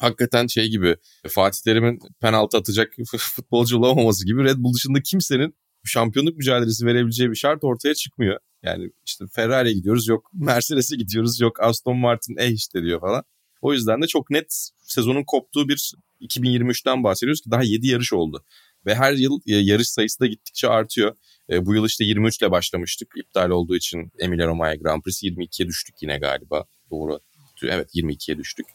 hakikaten 0.00 0.46
şey 0.46 0.68
gibi 0.68 0.96
Fatih 1.28 1.62
Terim'in 1.64 1.98
penaltı 2.20 2.56
atacak 2.56 2.92
futbolcu 3.18 3.78
olamaması 3.78 4.26
gibi 4.26 4.44
Red 4.44 4.56
Bull 4.58 4.74
dışında 4.74 5.02
kimsenin 5.02 5.54
şampiyonluk 5.84 6.36
mücadelesi 6.36 6.86
verebileceği 6.86 7.30
bir 7.30 7.36
şart 7.36 7.64
ortaya 7.64 7.94
çıkmıyor. 7.94 8.38
Yani 8.62 8.90
işte 9.06 9.24
Ferrari'ye 9.32 9.74
gidiyoruz 9.74 10.08
yok 10.08 10.30
Mercedes'e 10.34 10.96
gidiyoruz 10.96 11.40
yok 11.40 11.60
Aston 11.60 11.96
Martin 11.96 12.36
eh 12.38 12.50
işte 12.50 12.82
diyor 12.82 13.00
falan. 13.00 13.24
O 13.62 13.72
yüzden 13.72 14.02
de 14.02 14.06
çok 14.06 14.30
net 14.30 14.70
sezonun 14.82 15.24
koptuğu 15.24 15.68
bir 15.68 15.92
2023'ten 16.20 17.04
bahsediyoruz 17.04 17.40
ki 17.40 17.50
daha 17.50 17.62
7 17.62 17.86
yarış 17.86 18.12
oldu. 18.12 18.44
Ve 18.86 18.94
her 18.94 19.12
yıl 19.12 19.40
e, 19.46 19.56
yarış 19.56 19.88
sayısı 19.88 20.20
da 20.20 20.26
gittikçe 20.26 20.68
artıyor. 20.68 21.16
E, 21.50 21.66
bu 21.66 21.74
yıl 21.74 21.86
işte 21.86 22.04
23 22.04 22.42
ile 22.42 22.50
başlamıştık. 22.50 23.08
İptal 23.16 23.50
olduğu 23.50 23.76
için 23.76 24.12
Emilia 24.18 24.46
Romagna 24.46 24.74
Grand 24.74 25.02
Prix 25.02 25.22
22'ye 25.22 25.68
düştük 25.68 25.94
yine 26.02 26.18
galiba. 26.18 26.64
Doğru. 26.90 27.20
Evet 27.62 27.94
22'ye 27.94 28.38
düştük. 28.38 28.66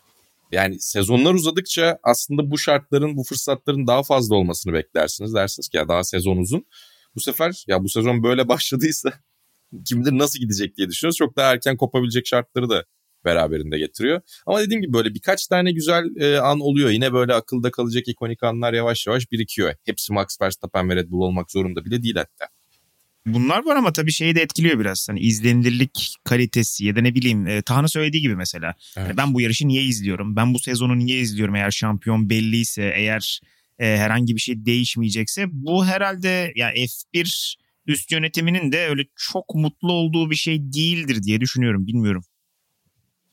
Yani 0.51 0.79
sezonlar 0.79 1.33
uzadıkça 1.33 1.99
aslında 2.03 2.51
bu 2.51 2.57
şartların, 2.57 3.17
bu 3.17 3.23
fırsatların 3.23 3.87
daha 3.87 4.03
fazla 4.03 4.35
olmasını 4.35 4.73
beklersiniz. 4.73 5.33
Dersiniz 5.33 5.69
ki 5.69 5.77
ya 5.77 5.87
daha 5.87 6.03
sezon 6.03 6.37
uzun. 6.37 6.65
Bu 7.15 7.19
sefer 7.19 7.63
ya 7.67 7.83
bu 7.83 7.89
sezon 7.89 8.23
böyle 8.23 8.47
başladıysa 8.47 9.13
kim 9.85 10.01
bilir 10.01 10.17
nasıl 10.17 10.39
gidecek 10.39 10.77
diye 10.77 10.89
düşünüyoruz. 10.89 11.17
Çok 11.17 11.35
daha 11.35 11.53
erken 11.53 11.77
kopabilecek 11.77 12.27
şartları 12.27 12.69
da 12.69 12.85
beraberinde 13.25 13.79
getiriyor. 13.79 14.21
Ama 14.45 14.62
dediğim 14.62 14.81
gibi 14.81 14.93
böyle 14.93 15.13
birkaç 15.13 15.47
tane 15.47 15.71
güzel 15.71 16.15
e, 16.19 16.38
an 16.39 16.59
oluyor. 16.59 16.89
Yine 16.89 17.13
böyle 17.13 17.33
akılda 17.33 17.71
kalacak 17.71 18.07
ikonik 18.07 18.43
anlar 18.43 18.74
yavaş 18.74 19.07
yavaş 19.07 19.31
birikiyor. 19.31 19.74
Hepsi 19.86 20.13
Max 20.13 20.41
Verstappen 20.41 20.89
ve 20.89 20.95
Red 20.95 21.09
Bull 21.09 21.21
olmak 21.21 21.51
zorunda 21.51 21.86
bile 21.86 22.03
değil 22.03 22.15
hatta. 22.15 22.47
Bunlar 23.25 23.65
var 23.65 23.75
ama 23.75 23.93
tabii 23.93 24.12
şeyi 24.12 24.36
de 24.36 24.41
etkiliyor 24.41 24.79
biraz. 24.79 25.09
Hani 25.09 25.19
izlenilirlik 25.19 26.15
kalitesi 26.24 26.86
ya 26.86 26.95
da 26.95 27.01
ne 27.01 27.15
bileyim 27.15 27.47
e, 27.47 27.62
Taha'nın 27.62 27.88
söylediği 27.88 28.21
gibi 28.21 28.36
mesela. 28.36 28.74
Evet. 28.97 29.07
Hani 29.07 29.17
ben 29.17 29.33
bu 29.33 29.41
yarışı 29.41 29.67
niye 29.67 29.83
izliyorum? 29.83 30.36
Ben 30.36 30.53
bu 30.53 30.59
sezonu 30.59 31.00
niye 31.00 31.19
izliyorum 31.19 31.55
eğer 31.55 31.71
şampiyon 31.71 32.29
belliyse, 32.29 32.93
eğer 32.95 33.41
e, 33.79 33.97
herhangi 33.97 34.36
bir 34.36 34.41
şey 34.41 34.65
değişmeyecekse 34.65 35.45
bu 35.51 35.86
herhalde 35.86 36.51
ya 36.55 36.74
F1 36.74 37.55
üst 37.88 38.12
yönetiminin 38.12 38.71
de 38.71 38.88
öyle 38.88 39.05
çok 39.15 39.55
mutlu 39.55 39.91
olduğu 39.91 40.31
bir 40.31 40.36
şey 40.36 40.74
değildir 40.74 41.24
diye 41.24 41.41
düşünüyorum. 41.41 41.88
Bilmiyorum. 41.88 42.24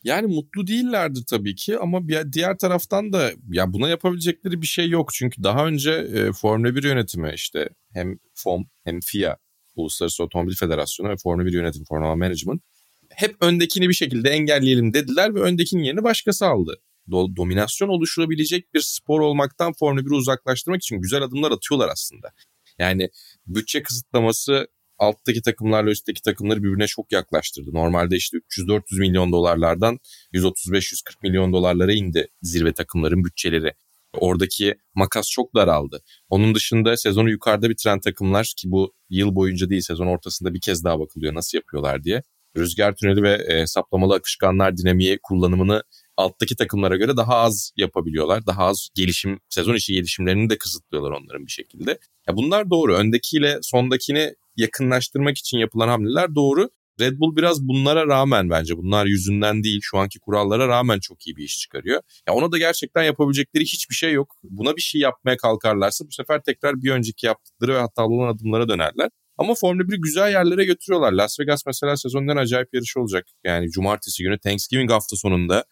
Yani 0.04 0.26
mutlu 0.26 0.66
değillerdir 0.66 1.24
tabii 1.30 1.54
ki 1.54 1.78
ama 1.78 2.08
bir 2.08 2.32
diğer 2.32 2.58
taraftan 2.58 3.12
da 3.12 3.32
ya 3.52 3.72
buna 3.72 3.88
yapabilecekleri 3.88 4.62
bir 4.62 4.66
şey 4.66 4.88
yok. 4.88 5.10
Çünkü 5.14 5.42
daha 5.42 5.66
önce 5.66 5.90
e, 5.90 6.32
Formula 6.32 6.76
1 6.76 6.82
yönetimi 6.82 7.32
işte 7.34 7.68
hem 7.92 8.18
FOM 8.34 8.66
hem 8.84 9.00
FIA 9.00 9.36
Uluslararası 9.76 10.22
Otomobil 10.22 10.54
Federasyonu 10.54 11.10
ve 11.10 11.16
Formula 11.16 11.46
1 11.46 11.52
yönetim 11.52 11.84
Formula 11.84 12.16
Management 12.16 12.62
hep 13.10 13.36
öndekini 13.40 13.88
bir 13.88 13.94
şekilde 13.94 14.30
engelleyelim 14.30 14.94
dediler 14.94 15.34
ve 15.34 15.40
öndekinin 15.40 15.82
yerini 15.82 16.04
başkası 16.04 16.46
aldı. 16.46 16.80
Do- 17.08 17.36
dominasyon 17.36 17.88
oluşturabilecek 17.88 18.74
bir 18.74 18.80
spor 18.80 19.20
olmaktan 19.20 19.72
Formula 19.72 20.00
1'i 20.00 20.14
uzaklaştırmak 20.14 20.82
için 20.82 21.00
güzel 21.00 21.22
adımlar 21.22 21.50
atıyorlar 21.50 21.88
aslında. 21.88 22.32
Yani 22.78 23.08
bütçe 23.46 23.82
kısıtlaması 23.82 24.68
alttaki 24.98 25.42
takımlarla 25.42 25.90
üstteki 25.90 26.22
takımları 26.22 26.62
birbirine 26.62 26.86
çok 26.86 27.12
yaklaştırdı. 27.12 27.70
Normalde 27.72 28.16
işte 28.16 28.36
300-400 28.36 29.00
milyon 29.00 29.32
dolarlardan 29.32 29.98
135-140 30.32 31.14
milyon 31.22 31.52
dolarlara 31.52 31.92
indi 31.92 32.28
zirve 32.42 32.72
takımların 32.72 33.24
bütçeleri. 33.24 33.72
Oradaki 34.18 34.74
makas 34.94 35.30
çok 35.30 35.54
daraldı. 35.54 36.02
Onun 36.28 36.54
dışında 36.54 36.96
sezonu 36.96 37.30
yukarıda 37.30 37.70
bitiren 37.70 38.00
takımlar 38.00 38.52
ki 38.56 38.70
bu 38.70 38.92
yıl 39.10 39.34
boyunca 39.34 39.70
değil 39.70 39.80
sezon 39.80 40.06
ortasında 40.06 40.54
bir 40.54 40.60
kez 40.60 40.84
daha 40.84 41.00
bakılıyor 41.00 41.34
nasıl 41.34 41.58
yapıyorlar 41.58 42.04
diye. 42.04 42.22
Rüzgar 42.56 42.94
tüneli 42.96 43.22
ve 43.22 43.32
e, 43.48 43.60
hesaplamalı 43.60 44.14
akışkanlar 44.14 44.76
dinamiği 44.76 45.18
kullanımını 45.22 45.82
alttaki 46.16 46.56
takımlara 46.56 46.96
göre 46.96 47.16
daha 47.16 47.36
az 47.36 47.72
yapabiliyorlar. 47.76 48.46
Daha 48.46 48.64
az 48.64 48.88
gelişim, 48.94 49.40
sezon 49.48 49.74
içi 49.74 49.92
gelişimlerini 49.92 50.50
de 50.50 50.58
kısıtlıyorlar 50.58 51.10
onların 51.10 51.46
bir 51.46 51.50
şekilde. 51.50 51.98
Ya 52.28 52.36
bunlar 52.36 52.70
doğru. 52.70 52.94
Öndekiyle 52.94 53.58
sondakini 53.62 54.34
yakınlaştırmak 54.56 55.38
için 55.38 55.58
yapılan 55.58 55.88
hamleler 55.88 56.34
doğru. 56.34 56.70
Red 57.00 57.18
Bull 57.18 57.36
biraz 57.36 57.68
bunlara 57.68 58.06
rağmen 58.06 58.50
bence 58.50 58.76
bunlar 58.76 59.06
yüzünden 59.06 59.64
değil 59.64 59.80
şu 59.82 59.98
anki 59.98 60.18
kurallara 60.20 60.68
rağmen 60.68 60.98
çok 61.00 61.26
iyi 61.26 61.36
bir 61.36 61.44
iş 61.44 61.58
çıkarıyor. 61.58 62.02
Ya 62.28 62.34
ona 62.34 62.52
da 62.52 62.58
gerçekten 62.58 63.02
yapabilecekleri 63.02 63.64
hiçbir 63.64 63.94
şey 63.94 64.12
yok. 64.12 64.34
Buna 64.42 64.76
bir 64.76 64.80
şey 64.80 65.00
yapmaya 65.00 65.36
kalkarlarsa 65.36 66.04
bu 66.06 66.12
sefer 66.12 66.42
tekrar 66.42 66.82
bir 66.82 66.90
önceki 66.90 67.26
yaptıkları 67.26 67.74
ve 67.74 67.78
hatalı 67.78 68.14
olan 68.14 68.34
adımlara 68.34 68.68
dönerler. 68.68 69.10
Ama 69.38 69.54
Formula 69.54 69.82
1'i 69.82 70.00
güzel 70.00 70.30
yerlere 70.30 70.64
götürüyorlar. 70.64 71.12
Las 71.12 71.40
Vegas 71.40 71.66
mesela 71.66 71.96
sezonun 71.96 72.28
en 72.28 72.36
acayip 72.36 72.68
yarışı 72.74 73.00
olacak. 73.00 73.26
Yani 73.44 73.70
cumartesi 73.70 74.22
günü 74.22 74.38
Thanksgiving 74.38 74.90
hafta 74.90 75.16
sonunda 75.16 75.64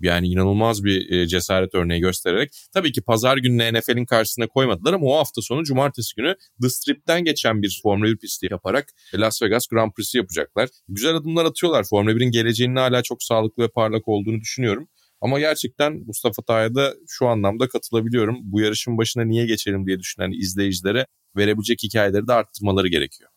yani 0.00 0.28
inanılmaz 0.28 0.84
bir 0.84 1.10
e, 1.10 1.26
cesaret 1.26 1.74
örneği 1.74 2.00
göstererek 2.00 2.52
tabii 2.72 2.92
ki 2.92 3.02
pazar 3.02 3.36
gününe 3.36 3.72
NFL'in 3.72 4.04
karşısına 4.04 4.46
koymadılar 4.46 4.92
ama 4.92 5.06
o 5.06 5.16
hafta 5.16 5.42
sonu 5.42 5.64
cumartesi 5.64 6.14
günü 6.16 6.34
The 6.62 6.68
Strip'ten 6.68 7.24
geçen 7.24 7.62
bir 7.62 7.80
Formula 7.82 8.06
1 8.08 8.16
pisti 8.16 8.48
yaparak 8.50 8.88
Las 9.14 9.42
Vegas 9.42 9.66
Grand 9.66 9.92
Prix'si 9.92 10.18
yapacaklar. 10.18 10.68
Güzel 10.88 11.14
adımlar 11.14 11.44
atıyorlar. 11.44 11.84
Formula 11.84 12.12
1'in 12.12 12.30
geleceğinin 12.30 12.76
hala 12.76 13.02
çok 13.02 13.22
sağlıklı 13.22 13.62
ve 13.62 13.68
parlak 13.68 14.08
olduğunu 14.08 14.40
düşünüyorum. 14.40 14.88
Ama 15.20 15.38
gerçekten 15.38 15.92
Mustafa 16.06 16.42
Tay'a 16.42 16.74
da 16.74 16.94
şu 17.08 17.26
anlamda 17.26 17.68
katılabiliyorum. 17.68 18.36
Bu 18.42 18.60
yarışın 18.60 18.98
başına 18.98 19.24
niye 19.24 19.46
geçelim 19.46 19.86
diye 19.86 19.98
düşünen 19.98 20.32
izleyicilere 20.32 21.06
verebilecek 21.36 21.82
hikayeleri 21.82 22.26
de 22.26 22.32
arttırmaları 22.32 22.88
gerekiyor. 22.88 23.30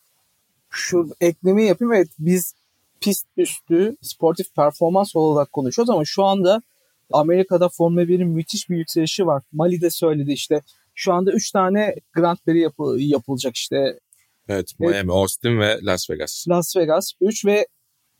Şu 0.69 1.09
eklemeyi 1.21 1.67
yapayım. 1.67 1.93
Evet 1.93 2.09
biz 2.19 2.53
pist 3.01 3.27
üstü 3.37 3.95
sportif 4.01 4.55
performans 4.55 5.15
olarak 5.15 5.51
konuşuyoruz 5.51 5.89
ama 5.89 6.05
şu 6.05 6.23
anda 6.23 6.61
Amerika'da 7.11 7.69
Formula 7.69 8.03
1'in 8.03 8.27
müthiş 8.27 8.69
bir 8.69 8.77
yükselişi 8.77 9.25
var. 9.25 9.43
Mali 9.51 9.81
de 9.81 9.89
söyledi 9.89 10.31
işte. 10.31 10.61
Şu 10.95 11.13
anda 11.13 11.31
3 11.31 11.51
tane 11.51 11.95
Grand 12.13 12.37
Prix 12.45 12.63
yapı- 12.63 12.97
yapılacak 12.99 13.55
işte. 13.55 13.99
Evet 14.47 14.79
Miami, 14.79 15.11
Austin 15.11 15.59
ve 15.59 15.79
Las 15.83 16.09
Vegas. 16.09 16.45
Las 16.49 16.75
Vegas 16.77 17.11
3 17.21 17.45
ve 17.45 17.67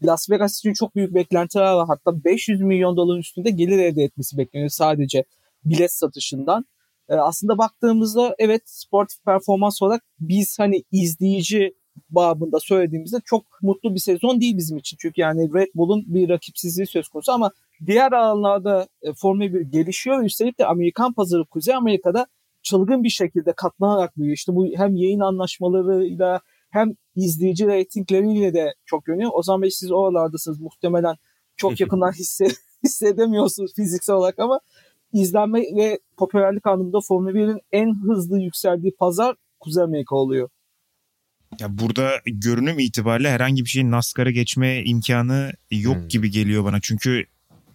Las 0.03 0.29
Vegas 0.29 0.57
için 0.59 0.73
çok 0.73 0.95
büyük 0.95 1.13
beklentiler 1.15 1.73
var. 1.73 1.87
Hatta 1.87 2.23
500 2.23 2.61
milyon 2.61 2.97
doların 2.97 3.19
üstünde 3.19 3.49
gelir 3.49 3.79
elde 3.79 4.03
etmesi 4.03 4.37
bekleniyor 4.37 4.69
sadece 4.69 5.23
bilet 5.65 5.93
satışından. 5.93 6.65
Ee, 7.09 7.13
aslında 7.13 7.57
baktığımızda 7.57 8.35
evet 8.39 8.61
sportif 8.65 9.23
performans 9.25 9.81
olarak 9.81 10.03
biz 10.19 10.59
hani 10.59 10.83
izleyici 10.91 11.73
babında 12.09 12.59
söylediğimizde 12.59 13.17
çok 13.25 13.45
mutlu 13.61 13.95
bir 13.95 13.99
sezon 13.99 14.41
değil 14.41 14.57
bizim 14.57 14.77
için. 14.77 14.97
Çünkü 14.99 15.21
yani 15.21 15.53
Red 15.53 15.67
Bull'un 15.75 16.03
bir 16.07 16.29
rakipsizliği 16.29 16.87
söz 16.87 17.07
konusu 17.07 17.31
ama 17.31 17.51
diğer 17.85 18.11
alanlarda 18.11 18.87
e, 19.01 19.13
Formula 19.13 19.53
1 19.53 19.61
gelişiyor. 19.61 20.23
Üstelik 20.23 20.59
de 20.59 20.65
Amerikan 20.65 21.13
pazarı 21.13 21.45
Kuzey 21.45 21.75
Amerika'da 21.75 22.27
çılgın 22.63 23.03
bir 23.03 23.09
şekilde 23.09 23.53
katlanarak 23.53 24.17
büyüyor. 24.17 24.35
İşte 24.35 24.55
bu 24.55 24.67
hem 24.75 24.95
yayın 24.95 25.19
anlaşmalarıyla 25.19 26.39
hem 26.69 26.95
izleyici 27.15 27.67
reytingleriyle 27.67 28.53
de 28.53 28.73
çok 28.85 29.07
yönlü. 29.07 29.27
O 29.27 29.43
zaman 29.43 29.69
siz 29.69 29.91
oralardasınız 29.91 30.59
muhtemelen 30.59 31.15
çok 31.57 31.79
yakından 31.79 32.11
hisse, 32.11 32.47
hissedemiyorsunuz 32.83 33.73
fiziksel 33.75 34.15
olarak 34.15 34.39
ama 34.39 34.59
izlenme 35.13 35.59
ve 35.59 35.99
popülerlik 36.17 36.67
anlamında 36.67 36.99
Formula 37.07 37.31
1'in 37.31 37.59
en 37.71 37.95
hızlı 38.07 38.39
yükseldiği 38.39 38.95
pazar 38.95 39.35
Kuzey 39.59 39.83
Amerika 39.83 40.15
oluyor. 40.15 40.49
Ya 41.59 41.77
burada 41.77 42.21
görünüm 42.25 42.79
itibariyle 42.79 43.31
herhangi 43.31 43.65
bir 43.65 43.69
şeyin 43.69 43.91
NASCAR'a 43.91 44.31
geçme 44.31 44.83
imkanı 44.83 45.53
yok 45.71 45.95
Hmm. 45.95 46.07
gibi 46.07 46.31
geliyor 46.31 46.63
bana. 46.63 46.79
Çünkü 46.81 47.25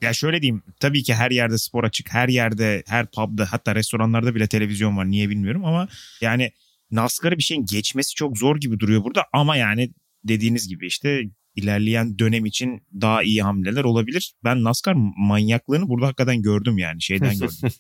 ya 0.02 0.12
şöyle 0.12 0.42
diyeyim 0.42 0.62
tabii 0.80 1.02
ki 1.02 1.14
her 1.14 1.30
yerde 1.30 1.59
spor 1.59 1.85
açık. 1.85 2.12
Her 2.14 2.28
yerde, 2.28 2.83
her 2.87 3.06
pub'da 3.06 3.47
hatta 3.52 3.75
restoranlarda 3.75 4.35
bile 4.35 4.47
televizyon 4.47 4.97
var. 4.97 5.11
Niye 5.11 5.28
bilmiyorum 5.28 5.64
ama 5.64 5.88
yani 6.21 6.50
NASCAR'a 6.90 7.38
bir 7.38 7.42
şeyin 7.42 7.64
geçmesi 7.66 8.14
çok 8.14 8.38
zor 8.38 8.56
gibi 8.56 8.78
duruyor 8.78 9.04
burada. 9.04 9.25
Ama 9.33 9.56
yani 9.56 9.90
dediğiniz 10.25 10.68
gibi 10.68 10.87
işte 10.87 11.23
ilerleyen 11.56 12.18
dönem 12.18 12.47
için 12.47 12.83
daha 13.00 13.23
iyi 13.23 13.42
hamleler 13.42 13.85
olabilir. 13.85 14.35
Ben 14.45 14.64
NASCAR 14.64 14.95
manyaklığını 15.16 15.88
burada 15.88 16.06
hakikaten 16.06 16.42
gördüm 16.42 16.78
yani 16.78 17.02
şeyden 17.02 17.33
gördüm. 17.38 17.71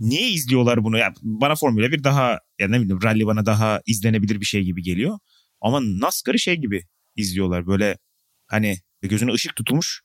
Niye 0.00 0.30
izliyorlar 0.30 0.84
bunu? 0.84 0.98
Ya 0.98 1.14
bana 1.22 1.54
Formula 1.54 1.92
1 1.92 2.04
daha 2.04 2.38
ya 2.58 2.68
ne 2.68 2.80
bileyim 2.80 3.02
rally 3.02 3.26
bana 3.26 3.46
daha 3.46 3.80
izlenebilir 3.86 4.40
bir 4.40 4.46
şey 4.46 4.64
gibi 4.64 4.82
geliyor. 4.82 5.18
Ama 5.60 5.80
NASCAR'ı 5.82 6.38
şey 6.38 6.56
gibi 6.56 6.82
izliyorlar. 7.16 7.66
Böyle 7.66 7.98
hani 8.46 8.76
gözüne 9.02 9.32
ışık 9.32 9.56
tutulmuş 9.56 10.02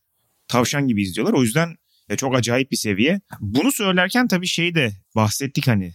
tavşan 0.47 0.87
gibi 0.87 1.01
izliyorlar. 1.01 1.33
O 1.33 1.43
yüzden 1.43 1.75
çok 2.17 2.35
acayip 2.35 2.71
bir 2.71 2.77
seviye. 2.77 3.21
Bunu 3.39 3.71
söylerken 3.71 4.27
tabii 4.27 4.47
şeyi 4.47 4.75
de 4.75 4.91
bahsettik 5.15 5.67
hani 5.67 5.93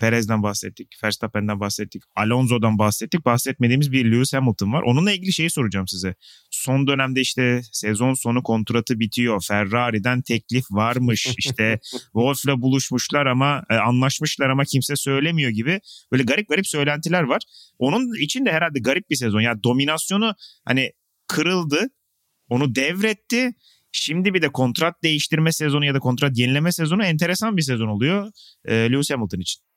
Perez'den 0.00 0.42
bahsettik, 0.42 0.88
Verstappen'den 1.04 1.60
bahsettik, 1.60 2.02
Alonso'dan 2.16 2.78
bahsettik. 2.78 3.24
Bahsetmediğimiz 3.24 3.92
bir 3.92 4.12
Lewis 4.12 4.34
Hamilton 4.34 4.72
var. 4.72 4.82
Onunla 4.82 5.12
ilgili 5.12 5.32
şeyi 5.32 5.50
soracağım 5.50 5.88
size. 5.88 6.14
Son 6.50 6.86
dönemde 6.86 7.20
işte 7.20 7.60
sezon 7.72 8.14
sonu 8.14 8.42
kontratı 8.42 9.00
bitiyor. 9.00 9.44
Ferrari'den 9.48 10.22
teklif 10.22 10.64
varmış. 10.70 11.26
İşte 11.38 11.80
Wolf'la 11.92 12.60
buluşmuşlar 12.62 13.26
ama 13.26 13.64
e, 13.70 13.74
anlaşmışlar 13.74 14.48
ama 14.48 14.64
kimse 14.64 14.96
söylemiyor 14.96 15.50
gibi. 15.50 15.80
Böyle 16.12 16.22
garip 16.22 16.48
garip 16.48 16.66
söylentiler 16.66 17.22
var. 17.22 17.42
Onun 17.78 18.22
için 18.22 18.46
de 18.46 18.52
herhalde 18.52 18.78
garip 18.78 19.10
bir 19.10 19.16
sezon. 19.16 19.40
Yani 19.40 19.62
dominasyonu 19.62 20.34
hani 20.64 20.92
kırıldı. 21.28 21.88
Onu 22.48 22.74
devretti. 22.74 23.52
Şimdi 23.92 24.34
bir 24.34 24.42
de 24.42 24.48
kontrat 24.48 25.02
değiştirme 25.02 25.52
sezonu 25.52 25.84
ya 25.84 25.94
da 25.94 25.98
kontrat 25.98 26.38
yenileme 26.38 26.72
sezonu 26.72 27.04
enteresan 27.04 27.56
bir 27.56 27.62
sezon 27.62 27.88
oluyor 27.88 28.30
e, 28.64 28.74
Lewis 28.74 29.10
Hamilton 29.10 29.40
için 29.40 29.69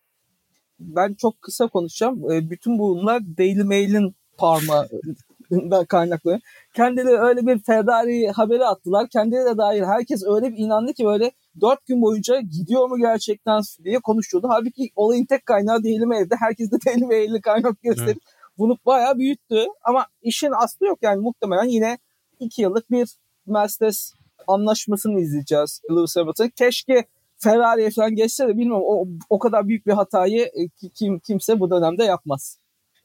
ben 0.95 1.13
çok 1.13 1.41
kısa 1.41 1.67
konuşacağım. 1.67 2.31
E, 2.31 2.49
bütün 2.49 2.79
bunlar 2.79 3.21
Daily 3.37 3.63
Mail'in 3.63 4.15
parmağından 4.37 5.85
kaynaklı. 5.89 6.39
Kendileri 6.73 7.17
öyle 7.17 7.47
bir 7.47 7.59
Ferrari 7.59 8.27
haberi 8.27 8.65
attılar. 8.65 9.09
Kendileri 9.09 9.45
de 9.45 9.57
dair 9.57 9.83
herkes 9.83 10.23
öyle 10.27 10.51
bir 10.51 10.57
inandı 10.57 10.93
ki 10.93 11.05
böyle 11.05 11.31
dört 11.61 11.85
gün 11.85 12.01
boyunca 12.01 12.39
gidiyor 12.39 12.89
mu 12.89 12.97
gerçekten 12.97 13.61
diye 13.83 13.99
konuşuyordu. 13.99 14.47
Halbuki 14.49 14.89
olayın 14.95 15.25
tek 15.25 15.45
kaynağı 15.45 15.83
Daily 15.83 16.05
Mail'de. 16.05 16.35
Herkes 16.39 16.71
de 16.71 16.75
Daily 16.85 17.05
Mail'i 17.05 17.41
kaynak 17.41 17.81
gösterip 17.81 18.07
evet. 18.07 18.57
bunu 18.57 18.77
bayağı 18.85 19.17
büyüttü. 19.17 19.65
Ama 19.83 20.05
işin 20.21 20.51
aslı 20.63 20.85
yok 20.85 20.99
yani 21.01 21.21
muhtemelen 21.21 21.67
yine 21.67 21.97
iki 22.39 22.61
yıllık 22.61 22.91
bir 22.91 23.09
Mercedes 23.45 24.13
anlaşmasını 24.47 25.19
izleyeceğiz 25.19 25.81
Lewis 25.91 26.15
Hamilton. 26.15 26.47
Keşke 26.47 27.05
Ferrari'ye 27.43 27.89
falan 27.91 28.15
geçse 28.15 28.47
de 28.47 28.57
bilmiyorum 28.57 28.83
o, 28.85 29.07
o 29.29 29.39
kadar 29.39 29.67
büyük 29.67 29.85
bir 29.85 29.91
hatayı 29.91 30.41
e, 30.41 30.89
kim 30.95 31.19
kimse 31.19 31.59
bu 31.59 31.71
dönemde 31.71 32.03
yapmaz. 32.03 32.57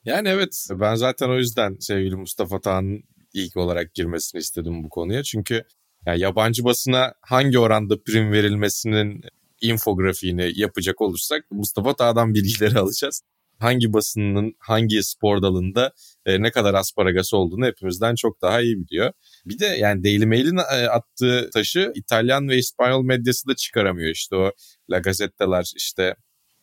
Yani 0.05 0.29
evet 0.29 0.67
ben 0.71 0.95
zaten 0.95 1.29
o 1.29 1.37
yüzden 1.37 1.77
sevgili 1.81 2.17
Mustafa 2.17 2.61
Tağ'ın 2.61 3.03
ilk 3.35 3.57
olarak 3.57 3.95
girmesini 3.95 4.39
istedim 4.39 4.85
bu 4.85 4.89
konuya. 4.89 5.23
Çünkü 5.23 5.65
yani 6.07 6.21
yabancı 6.21 6.65
basına 6.65 7.13
hangi 7.21 7.59
oranda 7.59 8.03
prim 8.03 8.33
verilmesinin 8.33 9.21
infografiğini 9.61 10.53
yapacak 10.55 11.01
olursak 11.01 11.45
Mustafa 11.51 11.97
Tağ'dan 11.97 12.35
bilgileri 12.35 12.79
alacağız 12.79 13.23
hangi 13.59 13.93
basının 13.93 14.55
hangi 14.59 15.03
spor 15.03 15.43
dalında 15.43 15.93
e, 16.27 16.43
ne 16.43 16.51
kadar 16.51 16.75
asparagası 16.75 17.37
olduğunu 17.37 17.67
hepimizden 17.67 18.15
çok 18.15 18.43
daha 18.43 18.61
iyi 18.61 18.81
biliyor. 18.81 19.13
Bir 19.47 19.59
de 19.59 19.67
yani 19.67 20.05
Daily 20.05 20.27
Mail'in 20.27 20.57
e, 20.57 20.89
attığı 20.89 21.51
taşı 21.51 21.93
İtalyan 21.95 22.49
ve 22.49 22.59
İspanyol 22.59 23.03
medyası 23.03 23.49
da 23.49 23.57
çıkaramıyor. 23.57 24.11
İşte 24.11 24.37
o 24.37 24.53
La 24.91 24.99
Gazzette'ler 24.99 25.73
işte 25.77 26.15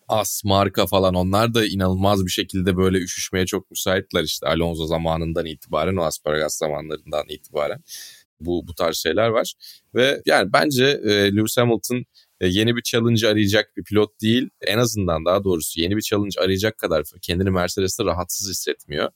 As, 0.08 0.44
Marka 0.44 0.88
falan 0.88 1.14
onlar 1.14 1.54
da 1.54 1.66
inanılmaz 1.66 2.26
bir 2.26 2.32
şekilde 2.32 2.78
böyle 2.78 2.98
üşüşmeye 2.98 3.46
çok 3.46 3.72
müsaitler 3.72 4.24
işte 4.24 4.48
Alonso 4.48 4.86
zamanından 4.86 5.46
itibaren 5.46 5.96
o 5.96 6.04
asparagas 6.04 6.58
zamanlarından 6.58 7.26
itibaren 7.30 7.84
bu 8.40 8.68
bu 8.68 8.74
tarz 8.76 8.98
şeyler 8.98 9.28
var 9.28 9.54
ve 9.96 10.22
yani 10.26 10.54
bence 10.54 10.86
e, 10.86 11.36
Lewis 11.36 11.58
Hamilton 11.58 12.06
yeni 12.42 12.76
bir 12.76 12.82
challenge 12.82 13.28
arayacak 13.28 13.78
bir 13.78 13.84
pilot 13.84 14.22
değil. 14.22 14.50
En 14.62 14.78
azından 14.78 15.26
daha 15.26 15.44
doğrusu 15.44 15.82
yeni 15.82 15.98
bir 15.98 16.02
challenge 16.02 16.42
arayacak 16.42 16.78
kadar 16.78 17.04
kendini 17.22 17.50
Mercedes'te 17.50 18.04
rahatsız 18.04 18.50
hissetmiyor. 18.50 19.12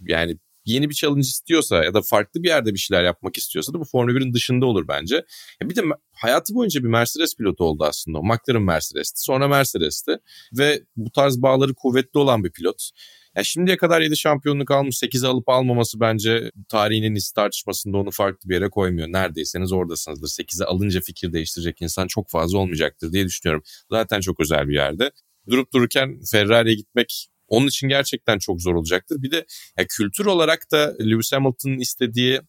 Yani 0.00 0.36
yeni 0.64 0.90
bir 0.90 0.94
challenge 0.94 1.20
istiyorsa 1.20 1.84
ya 1.84 1.94
da 1.94 2.02
farklı 2.02 2.42
bir 2.42 2.48
yerde 2.48 2.74
bir 2.74 2.78
şeyler 2.78 3.04
yapmak 3.04 3.36
istiyorsa 3.36 3.74
da 3.74 3.80
bu 3.80 3.84
Formula 3.84 4.18
1'in 4.18 4.32
dışında 4.32 4.66
olur 4.66 4.88
bence. 4.88 5.24
Bir 5.62 5.76
de 5.76 5.82
hayatı 6.12 6.54
boyunca 6.54 6.82
bir 6.82 6.88
Mercedes 6.88 7.36
pilotu 7.36 7.64
oldu 7.64 7.84
aslında. 7.84 8.18
O 8.18 8.22
McLaren 8.22 8.62
Mercedes'ti. 8.62 9.22
Sonra 9.22 9.48
Mercedes'ti. 9.48 10.18
Ve 10.58 10.82
bu 10.96 11.10
tarz 11.10 11.42
bağları 11.42 11.74
kuvvetli 11.74 12.18
olan 12.18 12.44
bir 12.44 12.50
pilot. 12.50 12.90
Yani 13.36 13.46
şimdiye 13.46 13.76
kadar 13.76 14.00
7 14.00 14.16
şampiyonluk 14.16 14.70
almış 14.70 14.96
8'e 14.96 15.28
alıp 15.28 15.48
almaması 15.48 16.00
bence 16.00 16.50
tarihinin 16.68 17.14
iyisi 17.14 17.34
tartışmasında 17.34 17.98
onu 17.98 18.10
farklı 18.10 18.48
bir 18.48 18.54
yere 18.54 18.70
koymuyor. 18.70 19.08
Neredeyseniz 19.08 19.72
oradasınızdır. 19.72 20.28
8'e 20.28 20.66
alınca 20.66 21.00
fikir 21.00 21.32
değiştirecek 21.32 21.82
insan 21.82 22.06
çok 22.06 22.30
fazla 22.30 22.58
olmayacaktır 22.58 23.12
diye 23.12 23.26
düşünüyorum. 23.26 23.62
Zaten 23.90 24.20
çok 24.20 24.40
özel 24.40 24.68
bir 24.68 24.74
yerde. 24.74 25.10
Durup 25.50 25.72
dururken 25.72 26.20
Ferrari'ye 26.30 26.74
gitmek 26.74 27.28
onun 27.48 27.66
için 27.66 27.88
gerçekten 27.88 28.38
çok 28.38 28.62
zor 28.62 28.74
olacaktır. 28.74 29.22
Bir 29.22 29.30
de 29.30 29.46
ya 29.78 29.86
kültür 29.88 30.26
olarak 30.26 30.72
da 30.72 30.96
Lewis 31.00 31.32
Hamilton'ın 31.32 31.78
istediği 31.78 32.40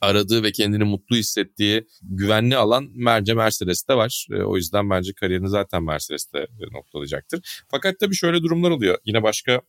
aradığı 0.00 0.42
ve 0.42 0.52
kendini 0.52 0.84
mutlu 0.84 1.16
hissettiği 1.16 1.86
güvenli 2.02 2.56
alan 2.56 2.88
bence 2.94 3.34
Mercedes'te 3.34 3.94
var. 3.94 4.26
E, 4.32 4.42
o 4.42 4.56
yüzden 4.56 4.90
bence 4.90 5.12
kariyerini 5.12 5.48
zaten 5.48 5.82
Mercedes'te 5.82 6.46
noktalayacaktır. 6.72 7.64
Fakat 7.70 8.00
tabii 8.00 8.14
şöyle 8.14 8.42
durumlar 8.42 8.70
oluyor. 8.70 8.98
Yine 9.04 9.22
başka 9.22 9.60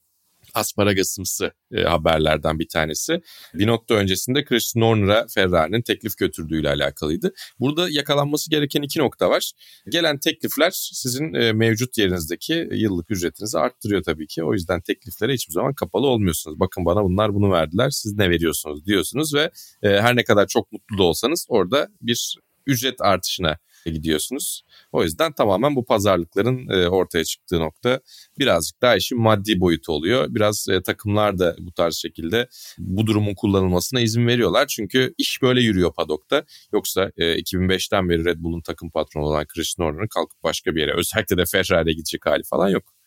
asparagasımsı 0.53 1.51
e, 1.71 1.81
haberlerden 1.81 2.59
bir 2.59 2.67
tanesi. 2.67 3.21
Bir 3.53 3.67
nokta 3.67 3.93
öncesinde 3.93 4.43
Chris 4.43 4.75
Horner'a 4.75 5.27
Ferrari'nin 5.27 5.81
teklif 5.81 6.17
götürdüğüyle 6.17 6.69
alakalıydı. 6.69 7.33
Burada 7.59 7.89
yakalanması 7.89 8.49
gereken 8.49 8.81
iki 8.81 8.99
nokta 8.99 9.29
var. 9.29 9.51
Gelen 9.89 10.19
teklifler 10.19 10.71
sizin 10.73 11.33
e, 11.33 11.53
mevcut 11.53 11.97
yerinizdeki 11.97 12.69
yıllık 12.71 13.11
ücretinizi 13.11 13.59
arttırıyor 13.59 14.03
tabii 14.03 14.27
ki. 14.27 14.43
O 14.43 14.53
yüzden 14.53 14.81
tekliflere 14.81 15.33
hiçbir 15.33 15.53
zaman 15.53 15.73
kapalı 15.73 16.07
olmuyorsunuz. 16.07 16.59
Bakın 16.59 16.85
bana 16.85 17.03
bunlar 17.03 17.33
bunu 17.33 17.51
verdiler 17.51 17.89
siz 17.89 18.13
ne 18.13 18.29
veriyorsunuz 18.29 18.85
diyorsunuz 18.85 19.33
ve 19.33 19.51
e, 19.83 19.89
her 19.89 20.15
ne 20.15 20.23
kadar 20.23 20.47
çok 20.47 20.71
mutlu 20.71 20.97
da 20.97 21.03
olsanız 21.03 21.45
orada 21.49 21.87
bir 22.01 22.35
ücret 22.67 23.01
artışına 23.01 23.57
gidiyorsunuz. 23.89 24.63
O 24.91 25.03
yüzden 25.03 25.33
tamamen 25.33 25.75
bu 25.75 25.85
pazarlıkların 25.85 26.69
e, 26.69 26.87
ortaya 26.87 27.23
çıktığı 27.23 27.59
nokta 27.59 27.99
birazcık 28.39 28.81
daha 28.81 28.95
işin 28.95 29.21
maddi 29.21 29.59
boyutu 29.59 29.91
oluyor. 29.91 30.27
Biraz 30.29 30.67
e, 30.69 30.81
takımlar 30.81 31.39
da 31.39 31.55
bu 31.59 31.71
tarz 31.71 31.95
şekilde 31.95 32.47
bu 32.77 33.07
durumun 33.07 33.35
kullanılmasına 33.35 34.01
izin 34.01 34.27
veriyorlar. 34.27 34.67
Çünkü 34.67 35.13
iş 35.17 35.41
böyle 35.41 35.61
yürüyor 35.61 35.93
padokta. 35.93 36.43
Yoksa 36.73 37.11
2005'ten 37.17 38.09
beri 38.09 38.25
Red 38.25 38.37
Bull'un 38.39 38.61
takım 38.61 38.89
patronu 38.89 39.25
olan 39.25 39.45
Christian 39.45 39.85
Horner'ın 39.85 40.07
kalkıp 40.07 40.43
başka 40.43 40.75
bir 40.75 40.81
yere 40.81 40.93
özellikle 40.93 41.37
de 41.37 41.43
Ferrari'ye 41.45 41.93
gidecek 41.93 42.25
hali 42.25 42.43
falan 42.43 42.69
yok 42.69 42.98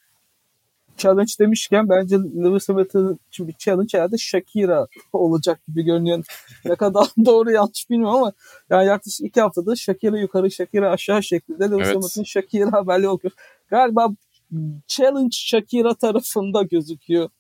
challenge 0.97 1.33
demişken 1.39 1.89
bence 1.89 2.17
Lewis 2.17 2.69
Hamilton 2.69 3.19
için 3.29 3.49
bir 3.49 3.53
challenge 3.53 3.99
herhalde 3.99 4.19
Shakira 4.19 4.87
olacak 5.13 5.67
gibi 5.69 5.83
görünüyor. 5.83 6.25
ne 6.65 6.75
kadar 6.77 7.07
doğru 7.25 7.51
yanlış 7.51 7.91
bilmiyorum 7.91 8.17
ama 8.17 8.33
yani 8.71 8.87
yaklaşık 8.87 9.27
iki 9.27 9.41
haftada 9.41 9.77
Shakira 9.77 10.19
yukarı 10.19 10.51
Shakira 10.51 10.91
aşağı 10.91 11.23
şeklinde 11.23 11.65
Lewis 11.65 11.87
evet. 11.87 11.97
Hamilton 11.97 12.23
Shakira 12.23 12.73
haberli 12.73 13.09
okuyor. 13.09 13.33
Galiba 13.69 14.09
challenge 14.87 15.33
Shakira 15.33 15.95
tarafında 15.95 16.63
gözüküyor. 16.63 17.31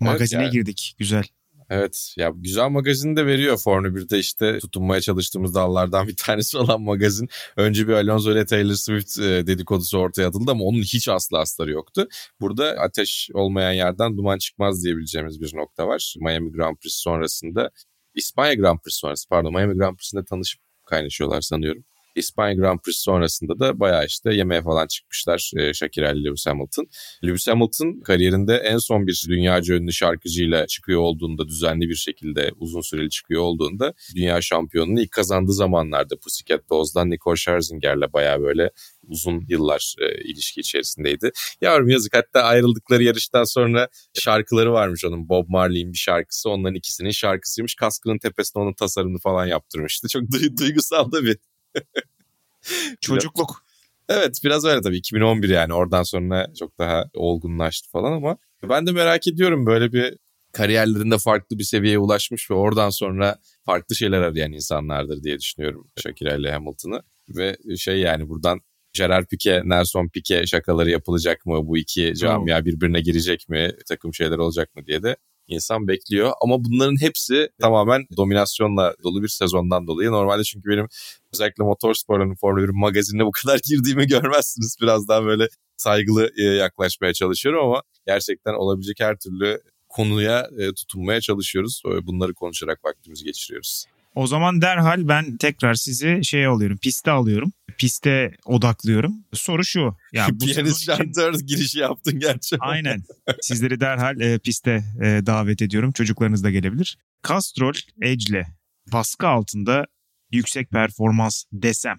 Magazine 0.00 0.42
evet, 0.42 0.54
yani. 0.54 0.60
girdik. 0.60 0.94
Güzel. 0.98 1.24
Evet 1.70 2.14
ya 2.16 2.32
güzel 2.36 2.68
magazin 2.68 3.16
de 3.16 3.26
veriyor 3.26 3.56
Formula 3.56 3.88
1'de 3.88 4.18
işte 4.18 4.58
tutunmaya 4.58 5.00
çalıştığımız 5.00 5.54
dallardan 5.54 6.08
bir 6.08 6.16
tanesi 6.16 6.58
olan 6.58 6.82
magazin. 6.82 7.28
Önce 7.56 7.88
bir 7.88 7.92
Alonso 7.92 8.32
ile 8.32 8.46
Taylor 8.46 8.74
Swift 8.74 9.18
e, 9.18 9.46
dedikodusu 9.46 9.98
ortaya 9.98 10.28
atıldı 10.28 10.50
ama 10.50 10.64
onun 10.64 10.82
hiç 10.82 11.08
aslı 11.08 11.38
asları 11.38 11.70
yoktu. 11.70 12.08
Burada 12.40 12.70
ateş 12.70 13.30
olmayan 13.34 13.72
yerden 13.72 14.16
duman 14.16 14.38
çıkmaz 14.38 14.84
diyebileceğimiz 14.84 15.40
bir 15.40 15.56
nokta 15.56 15.86
var. 15.88 16.14
Miami 16.20 16.52
Grand 16.52 16.76
Prix 16.76 16.94
sonrasında 16.94 17.70
İspanya 18.14 18.54
Grand 18.54 18.78
Prix 18.78 18.94
sonrası 18.94 19.28
pardon 19.28 19.54
Miami 19.54 19.74
Grand 19.74 19.96
Prix'sinde 19.96 20.24
tanışıp 20.24 20.60
kaynaşıyorlar 20.84 21.40
sanıyorum. 21.40 21.84
İspanya 22.16 22.54
Grand 22.54 22.78
Prix 22.78 22.96
sonrasında 22.96 23.58
da 23.58 23.80
bayağı 23.80 24.06
işte 24.06 24.34
yemeğe 24.34 24.62
falan 24.62 24.86
çıkmışlar 24.86 25.50
e, 25.56 25.74
Shakira 25.74 26.12
ile 26.12 26.24
Lewis 26.24 26.46
Hamilton. 26.46 26.86
Lewis 27.24 27.48
Hamilton 27.48 28.00
kariyerinde 28.00 28.56
en 28.56 28.78
son 28.78 29.06
bir 29.06 29.24
dünyaca 29.28 29.74
ünlü 29.74 29.92
şarkıcıyla 29.92 30.66
çıkıyor 30.66 31.00
olduğunda 31.00 31.48
düzenli 31.48 31.88
bir 31.88 31.94
şekilde 31.94 32.50
uzun 32.56 32.80
süreli 32.80 33.10
çıkıyor 33.10 33.42
olduğunda 33.42 33.94
dünya 34.16 34.40
şampiyonunu 34.40 35.00
ilk 35.00 35.10
kazandığı 35.10 35.52
zamanlarda 35.52 36.16
Pussycat 36.18 36.70
Dolls'dan 36.70 37.10
Nicole 37.10 37.36
Scherzinger'le 37.36 38.12
bayağı 38.12 38.42
böyle 38.42 38.70
uzun 39.08 39.44
yıllar 39.48 39.94
e, 40.00 40.24
ilişki 40.24 40.60
içerisindeydi. 40.60 41.30
Yavrum 41.60 41.88
yazık 41.88 42.16
hatta 42.16 42.42
ayrıldıkları 42.42 43.02
yarıştan 43.02 43.44
sonra 43.44 43.88
şarkıları 44.14 44.72
varmış 44.72 45.04
onun 45.04 45.28
Bob 45.28 45.48
Marley'in 45.48 45.92
bir 45.92 45.98
şarkısı 45.98 46.50
onların 46.50 46.74
ikisinin 46.74 47.10
şarkısıymış. 47.10 47.74
Kaskının 47.74 48.18
tepesine 48.18 48.62
onun 48.62 48.74
tasarımını 48.74 49.18
falan 49.18 49.46
yaptırmıştı. 49.46 50.08
Çok 50.08 50.22
duygusal 50.58 51.12
da 51.12 51.24
bir 51.24 51.38
Çocukluk. 53.00 53.66
Evet 54.08 54.40
biraz 54.44 54.64
öyle 54.64 54.80
tabii 54.82 54.96
2011 54.96 55.48
yani 55.48 55.74
oradan 55.74 56.02
sonra 56.02 56.46
çok 56.58 56.78
daha 56.78 57.04
olgunlaştı 57.14 57.90
falan 57.90 58.12
ama 58.12 58.36
ben 58.62 58.86
de 58.86 58.92
merak 58.92 59.28
ediyorum 59.28 59.66
böyle 59.66 59.92
bir 59.92 60.16
kariyerlerinde 60.52 61.18
farklı 61.18 61.58
bir 61.58 61.64
seviyeye 61.64 61.98
ulaşmış 61.98 62.50
ve 62.50 62.54
oradan 62.54 62.90
sonra 62.90 63.36
farklı 63.66 63.96
şeyler 63.96 64.20
arayan 64.22 64.52
insanlardır 64.52 65.22
diye 65.22 65.38
düşünüyorum 65.38 65.86
Shakira 66.02 66.36
ile 66.36 66.52
Hamilton'ı. 66.52 67.02
Ve 67.28 67.56
şey 67.76 67.98
yani 67.98 68.28
buradan 68.28 68.60
Gerard 68.92 69.26
Pique, 69.26 69.62
Nelson 69.64 70.08
Pique 70.08 70.46
şakaları 70.46 70.90
yapılacak 70.90 71.46
mı? 71.46 71.66
Bu 71.66 71.78
iki 71.78 72.14
camia 72.14 72.64
birbirine 72.64 73.00
girecek 73.00 73.48
mi? 73.48 73.72
Takım 73.88 74.14
şeyler 74.14 74.38
olacak 74.38 74.76
mı 74.76 74.86
diye 74.86 75.02
de 75.02 75.16
insan 75.48 75.88
bekliyor. 75.88 76.32
Ama 76.42 76.64
bunların 76.64 77.00
hepsi 77.00 77.48
tamamen 77.60 78.06
dominasyonla 78.16 78.94
dolu 79.04 79.22
bir 79.22 79.28
sezondan 79.28 79.86
dolayı. 79.86 80.10
Normalde 80.10 80.44
çünkü 80.44 80.70
benim 80.70 80.88
özellikle 81.34 81.64
motorsporların 81.64 82.34
Formula 82.34 82.64
1 82.64 82.68
magazinine 82.68 83.24
bu 83.24 83.30
kadar 83.30 83.60
girdiğimi 83.68 84.06
görmezsiniz. 84.06 84.76
Biraz 84.82 85.08
daha 85.08 85.24
böyle 85.24 85.48
saygılı 85.76 86.30
e, 86.38 86.42
yaklaşmaya 86.42 87.12
çalışıyorum 87.12 87.64
ama 87.64 87.82
gerçekten 88.06 88.54
olabilecek 88.54 89.00
her 89.00 89.16
türlü 89.16 89.60
konuya 89.88 90.48
e, 90.58 90.72
tutunmaya 90.72 91.20
çalışıyoruz. 91.20 91.82
Bunları 92.02 92.34
konuşarak 92.34 92.84
vaktimizi 92.84 93.24
geçiriyoruz. 93.24 93.86
O 94.16 94.26
zaman 94.26 94.62
derhal 94.62 95.08
ben 95.08 95.36
tekrar 95.36 95.74
sizi 95.74 96.20
şey 96.24 96.46
alıyorum, 96.46 96.78
piste 96.82 97.10
alıyorum. 97.10 97.52
Piste 97.78 98.32
odaklıyorum. 98.44 99.14
Soru 99.32 99.64
şu. 99.64 99.96
Ya 100.12 100.26
bu 100.30 100.44
Piyanist 100.44 100.84
şantör 100.84 101.34
için... 101.34 101.46
girişi 101.46 101.78
yaptın 101.78 102.18
gerçi. 102.18 102.56
Aynen. 102.60 103.02
Sizleri 103.40 103.80
derhal 103.80 104.20
e, 104.20 104.38
piste 104.38 104.84
e, 105.02 105.26
davet 105.26 105.62
ediyorum. 105.62 105.92
Çocuklarınız 105.92 106.44
da 106.44 106.50
gelebilir. 106.50 106.98
Castrol 107.28 107.72
Edge'le 108.02 108.46
baskı 108.92 109.28
altında 109.28 109.86
yüksek 110.32 110.70
performans 110.70 111.44
desem 111.52 111.98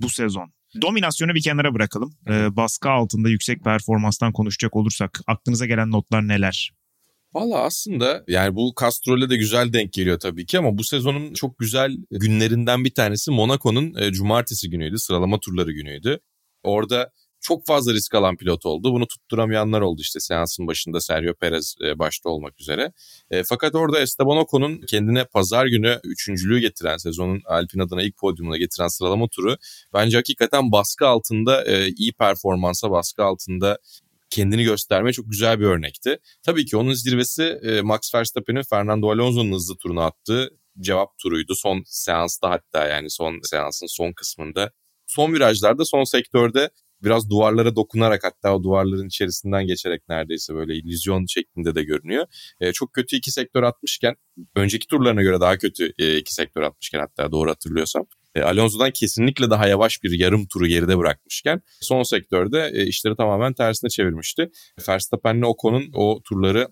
bu 0.00 0.10
sezon. 0.10 0.52
Dominasyonu 0.82 1.34
bir 1.34 1.42
kenara 1.42 1.74
bırakalım. 1.74 2.14
E, 2.28 2.56
baskı 2.56 2.90
altında 2.90 3.28
yüksek 3.28 3.64
performanstan 3.64 4.32
konuşacak 4.32 4.76
olursak 4.76 5.20
aklınıza 5.26 5.66
gelen 5.66 5.90
notlar 5.90 6.28
neler? 6.28 6.72
Valla 7.34 7.58
aslında 7.62 8.24
yani 8.28 8.54
bu 8.54 8.74
Castrol'e 8.80 9.30
de 9.30 9.36
güzel 9.36 9.72
denk 9.72 9.92
geliyor 9.92 10.18
tabii 10.18 10.46
ki 10.46 10.58
ama 10.58 10.78
bu 10.78 10.84
sezonun 10.84 11.34
çok 11.34 11.58
güzel 11.58 11.96
günlerinden 12.10 12.84
bir 12.84 12.94
tanesi 12.94 13.30
Monaco'nun 13.30 13.94
e, 13.94 14.12
cumartesi 14.12 14.70
günüydü. 14.70 14.98
Sıralama 14.98 15.40
turları 15.40 15.72
günüydü. 15.72 16.20
Orada 16.62 17.10
çok 17.44 17.66
fazla 17.66 17.92
risk 17.92 18.14
alan 18.14 18.36
pilot 18.36 18.66
oldu. 18.66 18.92
Bunu 18.92 19.06
tutturamayanlar 19.06 19.80
oldu 19.80 20.00
işte 20.00 20.20
seansın 20.20 20.66
başında 20.66 21.00
Sergio 21.00 21.34
Perez 21.34 21.74
e, 21.84 21.98
başta 21.98 22.28
olmak 22.28 22.60
üzere. 22.60 22.92
E, 23.30 23.44
fakat 23.44 23.74
orada 23.74 24.00
Esteban 24.00 24.36
Ocon'un 24.36 24.80
kendine 24.80 25.24
pazar 25.24 25.66
günü 25.66 26.00
üçüncülüğü 26.04 26.58
getiren 26.58 26.96
sezonun 26.96 27.42
Alpine 27.44 27.82
adına 27.82 28.02
ilk 28.02 28.16
podyumuna 28.16 28.56
getiren 28.56 28.88
sıralama 28.88 29.28
turu 29.28 29.56
bence 29.94 30.16
hakikaten 30.16 30.72
baskı 30.72 31.06
altında 31.06 31.64
e, 31.64 31.88
iyi 31.88 32.12
performansa 32.12 32.90
baskı 32.90 33.24
altında 33.24 33.78
kendini 34.34 34.64
göstermeye 34.64 35.12
çok 35.12 35.30
güzel 35.30 35.60
bir 35.60 35.64
örnekti. 35.64 36.18
Tabii 36.42 36.64
ki 36.64 36.76
onun 36.76 36.92
zirvesi 36.92 37.42
e, 37.42 37.80
Max 37.80 38.14
Verstappen'in 38.14 38.62
Fernando 38.62 39.10
Alonso'nun 39.10 39.52
hızlı 39.52 39.76
turunu 39.76 40.00
attığı 40.00 40.50
cevap 40.80 41.18
turuydu. 41.18 41.54
Son 41.54 41.82
seansta 41.86 42.50
hatta 42.50 42.86
yani 42.86 43.10
son 43.10 43.40
seansın 43.42 43.86
son 43.86 44.12
kısmında. 44.12 44.72
Son 45.06 45.34
virajlarda 45.34 45.84
son 45.84 46.04
sektörde 46.04 46.70
biraz 47.02 47.30
duvarlara 47.30 47.76
dokunarak 47.76 48.24
hatta 48.24 48.54
o 48.56 48.62
duvarların 48.62 49.06
içerisinden 49.06 49.66
geçerek 49.66 50.02
neredeyse 50.08 50.54
böyle 50.54 50.74
illüzyon 50.74 51.26
şeklinde 51.26 51.74
de 51.74 51.82
görünüyor. 51.82 52.26
E, 52.60 52.72
çok 52.72 52.92
kötü 52.92 53.16
iki 53.16 53.30
sektör 53.30 53.62
atmışken 53.62 54.14
önceki 54.56 54.86
turlarına 54.86 55.22
göre 55.22 55.40
daha 55.40 55.58
kötü 55.58 55.92
e, 55.98 56.16
iki 56.16 56.34
sektör 56.34 56.62
atmışken 56.62 56.98
hatta 56.98 57.32
doğru 57.32 57.50
hatırlıyorsam 57.50 58.06
e, 58.34 58.42
Alonso'dan 58.42 58.90
kesinlikle 58.90 59.50
daha 59.50 59.68
yavaş 59.68 60.02
bir 60.02 60.18
yarım 60.18 60.46
turu 60.46 60.66
geride 60.66 60.98
bırakmışken 60.98 61.62
son 61.80 62.02
sektörde 62.02 62.70
e, 62.74 62.86
işleri 62.86 63.16
tamamen 63.16 63.54
tersine 63.54 63.90
çevirmişti. 63.90 64.50
Verstappen'le 64.88 65.42
Ocon'un 65.42 65.90
o 65.94 66.20
turları 66.28 66.68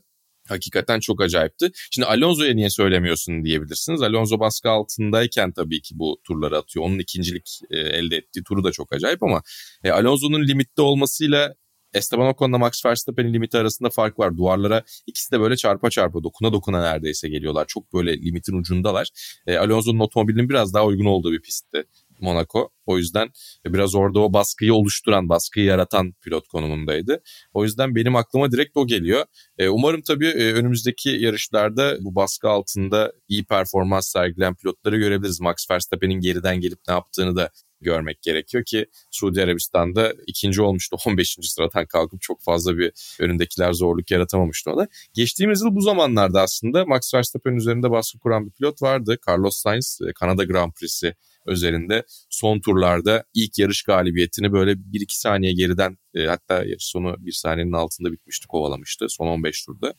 hakikaten 0.49 1.01
çok 1.01 1.23
acayipti. 1.23 1.71
Şimdi 1.91 2.07
Alonso'ya 2.07 2.55
niye 2.55 2.71
söylemiyorsun 2.71 3.45
diyebilirsiniz. 3.45 4.03
Alonso 4.03 4.41
baskı 4.41 4.71
altındayken 4.71 5.53
tabii 5.53 5.83
ki 5.83 5.95
bu 5.99 6.21
turları 6.27 6.59
atıyor. 6.59 6.85
Onun 6.85 6.99
ikincilik 6.99 7.61
e, 7.71 7.79
elde 7.79 8.17
ettiği 8.17 8.43
turu 8.49 8.65
da 8.65 8.73
çok 8.73 8.93
acayip 8.93 9.23
ama 9.23 9.43
Alonso'nun 9.85 10.49
limitte 10.49 10.83
olmasıyla 10.83 11.55
Esteban 11.95 12.27
Ocon'la 12.27 12.59
Max 12.59 12.87
Verstappen'in 12.87 13.35
limiti 13.35 13.59
arasında 13.59 13.91
fark 13.91 14.19
var. 14.19 14.37
Duvarlara 14.37 14.83
ikisi 15.07 15.33
de 15.33 15.41
böyle 15.41 15.57
çarpa 15.57 15.91
çarpa 15.91 16.23
dokuna 16.25 16.53
dokuna 16.53 16.81
neredeyse 16.81 17.29
geliyorlar. 17.29 17.65
Çok 17.69 17.93
böyle 17.95 18.23
limitin 18.23 18.57
ucundalar. 18.57 19.09
E, 19.47 19.57
Alonso'nun 19.57 20.01
otomobilinin 20.01 20.49
biraz 20.49 20.75
daha 20.75 20.87
uygun 20.87 21.05
olduğu 21.05 21.33
bir 21.33 21.43
pistti. 21.43 21.85
Monaco. 22.23 22.71
O 22.87 22.99
yüzden 22.99 23.31
biraz 23.67 23.95
orada 23.95 24.21
o 24.21 24.33
baskıyı 24.33 24.75
oluşturan, 24.75 25.29
baskıyı 25.29 25.67
yaratan 25.67 26.13
pilot 26.13 26.49
konumundaydı. 26.49 27.23
O 27.53 27.65
yüzden 27.65 27.95
benim 27.95 28.17
aklıma 28.17 28.53
direkt 28.53 28.77
o 28.77 28.87
geliyor. 28.87 29.25
E, 29.59 29.69
umarım 29.69 30.03
tabii 30.03 30.27
e, 30.27 30.53
önümüzdeki 30.53 31.11
yarışlarda 31.11 31.97
bu 32.01 32.15
baskı 32.15 32.49
altında 32.49 33.13
iyi 33.29 33.45
performans 33.45 34.09
sergileyen 34.13 34.55
pilotları 34.55 34.99
görebiliriz. 34.99 35.41
Max 35.41 35.71
Verstappen'in 35.71 36.21
geriden 36.21 36.61
gelip 36.61 36.79
ne 36.89 36.95
yaptığını 36.95 37.37
da 37.37 37.51
görmek 37.83 38.23
gerekiyor 38.23 38.65
ki 38.65 38.87
Suudi 39.11 39.43
Arabistan'da 39.43 40.15
ikinci 40.27 40.63
olmuştu 40.63 40.97
15. 41.07 41.37
sıradan 41.43 41.87
kalkıp 41.87 42.21
çok 42.23 42.43
fazla 42.43 42.79
bir 42.79 42.93
önündekiler 43.21 43.73
zorluk 43.73 44.11
yaratamamıştı 44.11 44.71
ona. 44.71 44.89
Geçtiğimiz 45.15 45.63
yıl 45.63 45.75
bu 45.77 45.81
zamanlarda 45.81 46.43
aslında 46.43 46.85
Max 46.85 47.15
Verstappen 47.15 47.53
üzerinde 47.53 47.91
baskı 47.91 48.19
kuran 48.19 48.47
bir 48.47 48.51
pilot 48.51 48.83
vardı. 48.83 49.17
Carlos 49.29 49.57
Sainz 49.57 50.01
Kanada 50.15 50.45
Grand 50.45 50.73
Prix'si 50.73 51.15
özelinde 51.47 52.05
son 52.31 52.61
turlarda 52.61 53.25
ilk 53.35 53.59
yarış 53.59 53.83
galibiyetini 53.83 54.53
böyle 54.53 54.73
1-2 54.73 55.05
saniye 55.09 55.53
geriden 55.53 55.99
e, 56.15 56.27
hatta 56.27 56.55
yarış 56.55 56.85
sonu 56.85 57.17
1 57.19 57.33
saniyenin 57.33 57.73
altında 57.73 58.13
bitmişti 58.13 58.47
kovalamıştı 58.47 59.07
son 59.09 59.27
15 59.27 59.65
turda. 59.65 59.95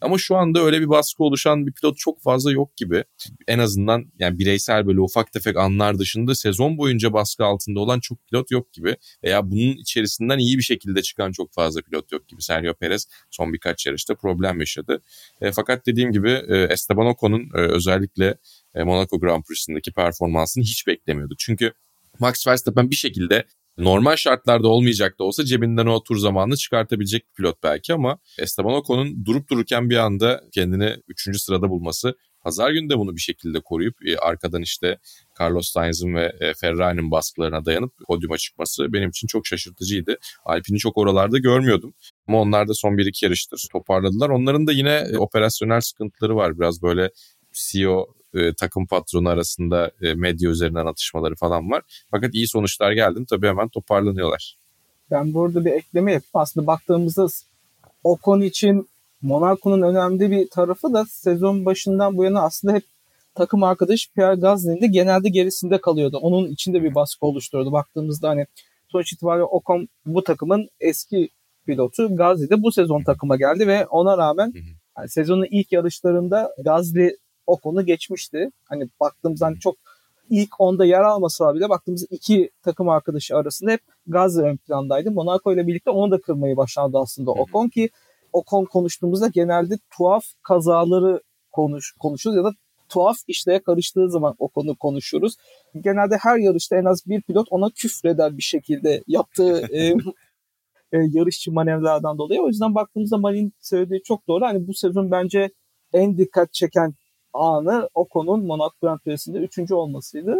Ama 0.00 0.18
şu 0.18 0.36
anda 0.36 0.60
öyle 0.60 0.80
bir 0.80 0.88
baskı 0.88 1.24
oluşan 1.24 1.66
bir 1.66 1.72
pilot 1.72 1.98
çok 1.98 2.22
fazla 2.22 2.52
yok 2.52 2.76
gibi. 2.76 3.04
En 3.48 3.58
azından 3.58 4.12
yani 4.18 4.38
bireysel 4.38 4.86
böyle 4.86 5.00
ufak 5.00 5.32
tefek 5.32 5.56
anlar 5.56 5.98
dışında 5.98 6.34
sezon 6.34 6.78
boyunca 6.78 7.12
baskı 7.12 7.44
altında 7.44 7.80
olan 7.80 8.00
çok 8.00 8.26
pilot 8.26 8.50
yok 8.50 8.72
gibi. 8.72 8.96
Veya 9.24 9.50
bunun 9.50 9.76
içerisinden 9.76 10.38
iyi 10.38 10.58
bir 10.58 10.62
şekilde 10.62 11.02
çıkan 11.02 11.32
çok 11.32 11.52
fazla 11.52 11.82
pilot 11.82 12.12
yok 12.12 12.28
gibi. 12.28 12.42
Sergio 12.42 12.74
Perez 12.74 13.08
son 13.30 13.52
birkaç 13.52 13.86
yarışta 13.86 14.14
problem 14.14 14.60
yaşadı. 14.60 15.02
E, 15.40 15.52
fakat 15.52 15.86
dediğim 15.86 16.12
gibi 16.12 16.30
e, 16.48 16.56
Esteban 16.70 17.06
Ocon'un 17.06 17.50
e, 17.54 17.58
özellikle 17.58 18.34
Monaco 18.84 19.20
Grand 19.20 19.42
Prix'sindeki 19.42 19.92
performansını 19.92 20.64
hiç 20.64 20.86
beklemiyorduk. 20.86 21.38
Çünkü 21.38 21.72
Max 22.18 22.46
Verstappen 22.46 22.90
bir 22.90 22.96
şekilde 22.96 23.46
normal 23.78 24.16
şartlarda 24.16 24.68
olmayacak 24.68 25.18
da 25.18 25.24
olsa 25.24 25.44
cebinden 25.44 25.86
o 25.86 26.02
tur 26.02 26.16
zamanını 26.16 26.56
çıkartabilecek 26.56 27.26
bir 27.28 27.34
pilot 27.34 27.62
belki 27.62 27.94
ama 27.94 28.18
Esteban 28.38 28.74
Ocon'un 28.74 29.24
durup 29.24 29.50
dururken 29.50 29.90
bir 29.90 29.96
anda 29.96 30.44
kendini 30.52 30.96
3. 31.08 31.40
sırada 31.40 31.70
bulması 31.70 32.14
pazar 32.46 32.70
günü 32.70 32.90
de 32.90 32.98
bunu 32.98 33.16
bir 33.16 33.20
şekilde 33.20 33.60
koruyup 33.60 34.06
e, 34.06 34.16
arkadan 34.16 34.62
işte 34.62 34.98
Carlos 35.40 35.72
Sainz'ın 35.72 36.14
ve 36.14 36.32
e, 36.40 36.54
Ferrari'nin 36.54 37.10
baskılarına 37.10 37.64
dayanıp 37.64 37.92
podyuma 38.06 38.38
çıkması 38.38 38.92
benim 38.92 39.08
için 39.08 39.26
çok 39.26 39.46
şaşırtıcıydı. 39.46 40.18
Alpine'i 40.44 40.78
çok 40.78 40.98
oralarda 40.98 41.38
görmüyordum. 41.38 41.94
Ama 42.28 42.40
onlar 42.40 42.68
da 42.68 42.74
son 42.74 42.92
1-2 42.92 43.24
yarıştır 43.24 43.68
toparladılar. 43.72 44.28
Onların 44.28 44.66
da 44.66 44.72
yine 44.72 45.06
operasyonel 45.18 45.80
sıkıntıları 45.80 46.36
var. 46.36 46.58
Biraz 46.58 46.82
böyle 46.82 47.10
CEO 47.52 48.06
e, 48.36 48.54
takım 48.54 48.86
patronu 48.86 49.28
arasında 49.28 49.90
e, 50.02 50.14
medya 50.14 50.50
üzerinden 50.50 50.86
atışmaları 50.86 51.34
falan 51.34 51.70
var. 51.70 51.82
Fakat 52.10 52.34
iyi 52.34 52.48
sonuçlar 52.48 52.92
geldi 52.92 53.20
mi 53.20 53.26
tabii 53.26 53.46
hemen 53.46 53.68
toparlanıyorlar. 53.68 54.56
Ben 55.10 55.34
burada 55.34 55.64
bir 55.64 55.72
ekleme 55.72 56.12
yapayım. 56.12 56.30
Aslında 56.34 56.66
baktığımızda 56.66 57.26
o 58.04 58.16
konu 58.16 58.44
için 58.44 58.88
Monaco'nun 59.22 59.82
önemli 59.82 60.30
bir 60.30 60.50
tarafı 60.50 60.94
da 60.94 61.04
sezon 61.08 61.64
başından 61.64 62.16
bu 62.16 62.24
yana 62.24 62.42
aslında 62.42 62.74
hep 62.74 62.84
takım 63.34 63.62
arkadaş 63.62 64.08
Pierre 64.14 64.40
Gasly'nin 64.40 64.80
de 64.80 64.86
genelde 64.86 65.28
gerisinde 65.28 65.80
kalıyordu. 65.80 66.18
Onun 66.18 66.50
içinde 66.50 66.82
bir 66.82 66.94
baskı 66.94 67.26
oluşturuyordu. 67.26 67.72
Baktığımızda 67.72 68.28
hani 68.28 68.46
sonuç 68.88 69.12
itibariyle 69.12 69.44
Ocon 69.44 69.88
bu 70.06 70.24
takımın 70.24 70.68
eski 70.80 71.28
pilotu. 71.66 72.16
Gasly 72.16 72.50
de 72.50 72.62
bu 72.62 72.72
sezon 72.72 73.02
takıma 73.02 73.36
geldi 73.36 73.66
ve 73.66 73.86
ona 73.86 74.18
rağmen 74.18 74.52
yani 74.98 75.08
sezonun 75.08 75.46
ilk 75.50 75.72
yarışlarında 75.72 76.50
Gasly 76.64 77.16
o 77.46 77.56
konu 77.56 77.86
geçmişti. 77.86 78.50
Hani 78.64 78.88
baktığımızda 79.00 79.46
hani 79.46 79.58
çok 79.58 79.76
ilk 80.30 80.60
onda 80.60 80.84
yer 80.84 81.00
almasa 81.00 81.54
bile 81.54 81.68
baktığımız 81.68 82.06
iki 82.10 82.50
takım 82.62 82.88
arkadaşı 82.88 83.36
arasında 83.36 83.70
hep 83.70 83.80
Gazze 84.06 84.42
ön 84.42 84.56
plandaydı. 84.56 85.10
Monaco 85.10 85.52
ile 85.52 85.66
birlikte 85.66 85.90
onu 85.90 86.10
da 86.10 86.20
kırmayı 86.20 86.56
başardı 86.56 86.98
aslında 86.98 87.30
Ocon 87.30 87.68
ki 87.68 87.90
Ocon 88.32 88.64
konuştuğumuzda 88.64 89.28
genelde 89.28 89.78
tuhaf 89.96 90.24
kazaları 90.42 91.20
konuş, 91.52 91.92
konuşuruz 91.98 92.36
ya 92.36 92.44
da 92.44 92.52
tuhaf 92.88 93.16
işlere 93.26 93.58
karıştığı 93.58 94.10
zaman 94.10 94.34
o 94.38 94.48
konu 94.48 94.76
konuşuruz. 94.76 95.36
Genelde 95.80 96.16
her 96.20 96.38
yarışta 96.38 96.76
en 96.76 96.84
az 96.84 97.06
bir 97.06 97.22
pilot 97.22 97.46
ona 97.50 97.70
küfreder 97.70 98.36
bir 98.36 98.42
şekilde 98.42 99.02
yaptığı 99.06 99.66
e, 99.72 99.94
e, 100.92 100.98
yarışçı 101.12 101.52
manevralardan 101.52 102.18
dolayı. 102.18 102.40
O 102.40 102.48
yüzden 102.48 102.74
baktığımızda 102.74 103.18
Marin 103.18 103.52
söylediği 103.60 104.02
çok 104.02 104.28
doğru. 104.28 104.44
Hani 104.44 104.66
bu 104.66 104.74
sezon 104.74 105.10
bence 105.10 105.50
en 105.92 106.18
dikkat 106.18 106.52
çeken 106.52 106.94
anı 107.36 107.88
Ocon'un 107.94 108.46
Monaco 108.46 108.74
Grand 108.82 108.98
Prix'sinde 108.98 109.38
üçüncü 109.38 109.74
olmasıydı. 109.74 110.36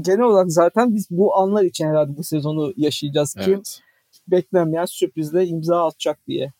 Genel 0.00 0.20
olarak 0.20 0.52
zaten 0.52 0.94
biz 0.94 1.10
bu 1.10 1.36
anlar 1.36 1.64
için 1.64 1.86
herhalde 1.86 2.16
bu 2.16 2.24
sezonu 2.24 2.72
yaşayacağız. 2.76 3.34
Evet. 3.36 3.46
Kim 3.46 3.62
beklenmeyen 4.28 4.84
sürprizle 4.84 5.46
imza 5.46 5.86
atacak 5.86 6.26
diye. 6.26 6.52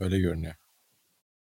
Öyle 0.00 0.18
görünüyor. 0.18 0.54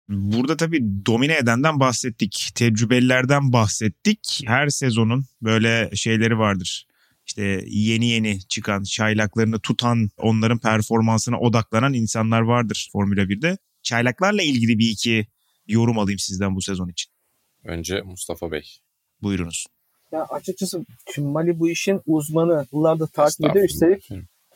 Burada 0.09 0.57
tabii 0.57 1.07
domine 1.07 1.37
edenden 1.37 1.81
bahsettik. 1.81 2.51
Tecrübelilerden 2.55 3.53
bahsettik. 3.53 4.41
Her 4.47 4.69
sezonun 4.69 5.25
böyle 5.43 5.91
şeyleri 5.95 6.39
vardır. 6.39 6.87
İşte 7.27 7.65
yeni 7.67 8.07
yeni 8.07 8.41
çıkan, 8.41 8.83
çaylaklarını 8.83 9.59
tutan, 9.61 10.11
onların 10.19 10.59
performansına 10.59 11.41
odaklanan 11.41 11.93
insanlar 11.95 12.41
vardır 12.41 12.89
Formula 12.93 13.21
1'de. 13.21 13.59
Çaylaklarla 13.83 14.43
ilgili 14.43 14.79
bir 14.79 14.91
iki 14.91 15.27
yorum 15.67 15.99
alayım 15.99 16.19
sizden 16.19 16.57
bu 16.57 16.63
sezon 16.63 16.89
için. 16.89 17.13
Önce 17.69 18.03
Mustafa 18.03 18.53
Bey. 18.53 18.63
Buyurunuz. 19.23 19.67
Ya 20.13 20.25
açıkçası 20.25 20.85
şimdi 21.15 21.29
Mali 21.29 21.61
bu 21.61 21.69
işin 21.69 22.01
uzmanı. 22.07 22.67
Yıllardır 22.73 23.07
takip 23.07 23.51
ediyor. 23.51 23.65
Üstelik 23.65 24.09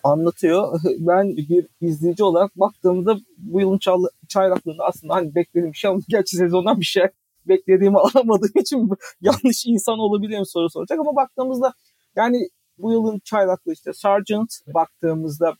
anlatıyor. 0.05 0.81
Ben 0.99 1.37
bir 1.37 1.67
izleyici 1.81 2.25
olarak 2.25 2.57
baktığımda 2.57 3.17
bu 3.39 3.61
yılın 3.61 3.79
çal- 3.79 4.09
çaylaklığında 4.29 4.85
aslında 4.85 5.15
hani 5.15 5.35
beklediğim 5.35 5.73
bir 5.73 5.79
şey 5.79 5.91
ama 5.91 6.01
gerçi 6.09 6.37
sezondan 6.37 6.81
bir 6.81 6.85
şey 6.85 7.03
beklediğimi 7.49 7.99
alamadığım 8.15 8.61
için 8.61 8.91
yanlış 9.21 9.67
insan 9.67 9.99
olabilirim 9.99 10.47
soru 10.47 10.71
soracak 10.71 10.99
ama 11.01 11.17
baktığımızda 11.17 11.75
yani 12.17 12.49
bu 12.79 12.93
yılın 12.93 13.21
çaylaklığı 13.25 13.73
işte 13.73 13.93
Sargent 13.93 14.53
baktığımızda 14.75 15.55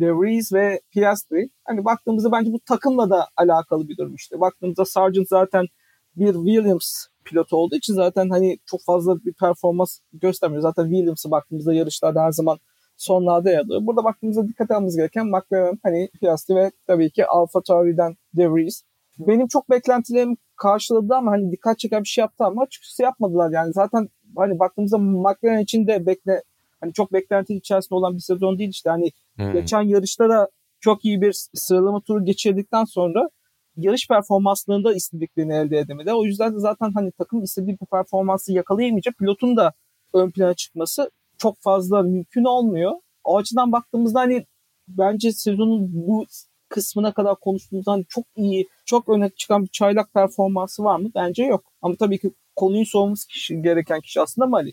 De 0.00 0.12
Vries 0.12 0.52
ve 0.52 0.80
Piastri. 0.92 1.50
Hani 1.64 1.84
baktığımızda 1.84 2.32
bence 2.32 2.52
bu 2.52 2.60
takımla 2.60 3.10
da 3.10 3.28
alakalı 3.36 3.88
bir 3.88 3.96
durum 3.96 4.14
işte. 4.14 4.40
Baktığımızda 4.40 4.84
Sargent 4.84 5.28
zaten 5.28 5.66
bir 6.16 6.34
Williams 6.34 7.06
pilotu 7.24 7.56
olduğu 7.56 7.76
için 7.76 7.94
zaten 7.94 8.30
hani 8.30 8.58
çok 8.66 8.80
fazla 8.82 9.24
bir 9.24 9.32
performans 9.32 9.98
göstermiyor. 10.12 10.62
Zaten 10.62 10.84
Williams'a 10.84 11.30
baktığımızda 11.30 11.74
yarışlarda 11.74 12.22
her 12.22 12.32
zaman 12.32 12.58
sonlarda 12.96 13.50
yer 13.50 13.58
alıyor. 13.58 13.80
Burada 13.86 14.04
baktığımızda 14.04 14.48
dikkat 14.48 14.70
almamız 14.70 14.96
gereken 14.96 15.26
McLaren, 15.26 15.78
hani 15.82 16.08
Piastri 16.20 16.54
ve 16.54 16.70
tabii 16.86 17.10
ki 17.10 17.26
Alfa 17.26 17.60
Tauri'den 17.60 18.16
De 18.36 18.50
Vries. 18.50 18.82
Benim 19.18 19.46
çok 19.48 19.70
beklentilerim 19.70 20.36
karşıladı 20.56 21.14
ama 21.14 21.30
hani 21.30 21.52
dikkat 21.52 21.78
çeken 21.78 22.02
bir 22.02 22.08
şey 22.08 22.22
yaptı 22.22 22.44
ama 22.44 22.62
açıkçası 22.62 23.02
yapmadılar 23.02 23.50
yani. 23.50 23.72
Zaten 23.72 24.08
hani 24.36 24.58
baktığımızda 24.58 24.98
McLaren 24.98 25.62
için 25.62 25.86
de 25.86 26.06
bekle 26.06 26.42
hani 26.80 26.92
çok 26.92 27.12
beklenti 27.12 27.54
içerisinde 27.54 27.94
olan 27.94 28.14
bir 28.14 28.20
sezon 28.20 28.58
değil 28.58 28.70
işte. 28.70 28.90
Hani 28.90 29.10
Hmm. 29.36 29.52
geçen 29.52 29.82
yarışta 29.82 30.28
da 30.28 30.48
çok 30.80 31.04
iyi 31.04 31.20
bir 31.20 31.32
sıralama 31.54 32.00
turu 32.00 32.24
geçirdikten 32.24 32.84
sonra 32.84 33.28
yarış 33.76 34.08
performanslarında 34.08 34.94
istediklerini 34.94 35.54
elde 35.54 35.78
edemedi. 35.78 36.12
O 36.12 36.24
yüzden 36.24 36.54
de 36.54 36.58
zaten 36.58 36.92
hani 36.94 37.12
takım 37.12 37.42
istediği 37.42 37.72
bir 37.80 37.86
performansı 37.86 38.52
yakalayamayınca 38.52 39.12
pilotun 39.18 39.56
da 39.56 39.72
ön 40.14 40.30
plana 40.30 40.54
çıkması 40.54 41.10
çok 41.38 41.62
fazla 41.62 42.02
mümkün 42.02 42.44
olmuyor. 42.44 42.92
O 43.24 43.36
açıdan 43.36 43.72
baktığımızda 43.72 44.20
hani 44.20 44.46
bence 44.88 45.32
sezonun 45.32 45.88
bu 45.92 46.26
kısmına 46.68 47.12
kadar 47.12 47.36
konuştuğumuzda 47.40 47.92
hani 47.92 48.04
çok 48.08 48.24
iyi, 48.36 48.68
çok 48.84 49.08
öne 49.08 49.30
çıkan 49.36 49.62
bir 49.62 49.68
çaylak 49.68 50.14
performansı 50.14 50.84
var 50.84 50.98
mı? 50.98 51.10
Bence 51.14 51.44
yok. 51.44 51.64
Ama 51.82 51.96
tabii 51.96 52.18
ki 52.18 52.30
konuyu 52.56 52.86
sormamız 52.86 53.24
kişi, 53.24 53.62
gereken 53.62 54.00
kişi 54.00 54.20
aslında 54.20 54.46
Mali. 54.46 54.72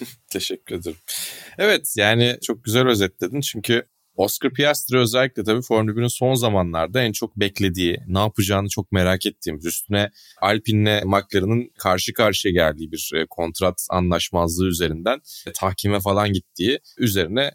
Teşekkür 0.30 0.76
ederim. 0.76 0.96
Evet 1.58 1.94
yani 1.96 2.38
çok 2.42 2.64
güzel 2.64 2.86
özetledin 2.86 3.40
çünkü 3.40 3.86
Oscar 4.18 4.52
Piastri 4.52 4.98
özellikle 4.98 5.44
tabii 5.44 5.62
Formula 5.62 5.92
1'in 5.92 6.08
son 6.08 6.34
zamanlarda 6.34 7.02
en 7.02 7.12
çok 7.12 7.36
beklediği, 7.36 7.98
ne 8.06 8.18
yapacağını 8.18 8.68
çok 8.68 8.92
merak 8.92 9.26
ettiğimiz, 9.26 9.66
üstüne 9.66 10.10
Alpine'le 10.40 11.04
McLaren'ın 11.04 11.70
karşı 11.78 12.12
karşıya 12.12 12.54
geldiği 12.54 12.92
bir 12.92 13.12
e, 13.14 13.26
kontrat 13.30 13.86
anlaşmazlığı 13.90 14.66
üzerinden 14.66 15.20
e, 15.46 15.52
tahkime 15.52 16.00
falan 16.00 16.32
gittiği 16.32 16.80
üzerine 16.98 17.52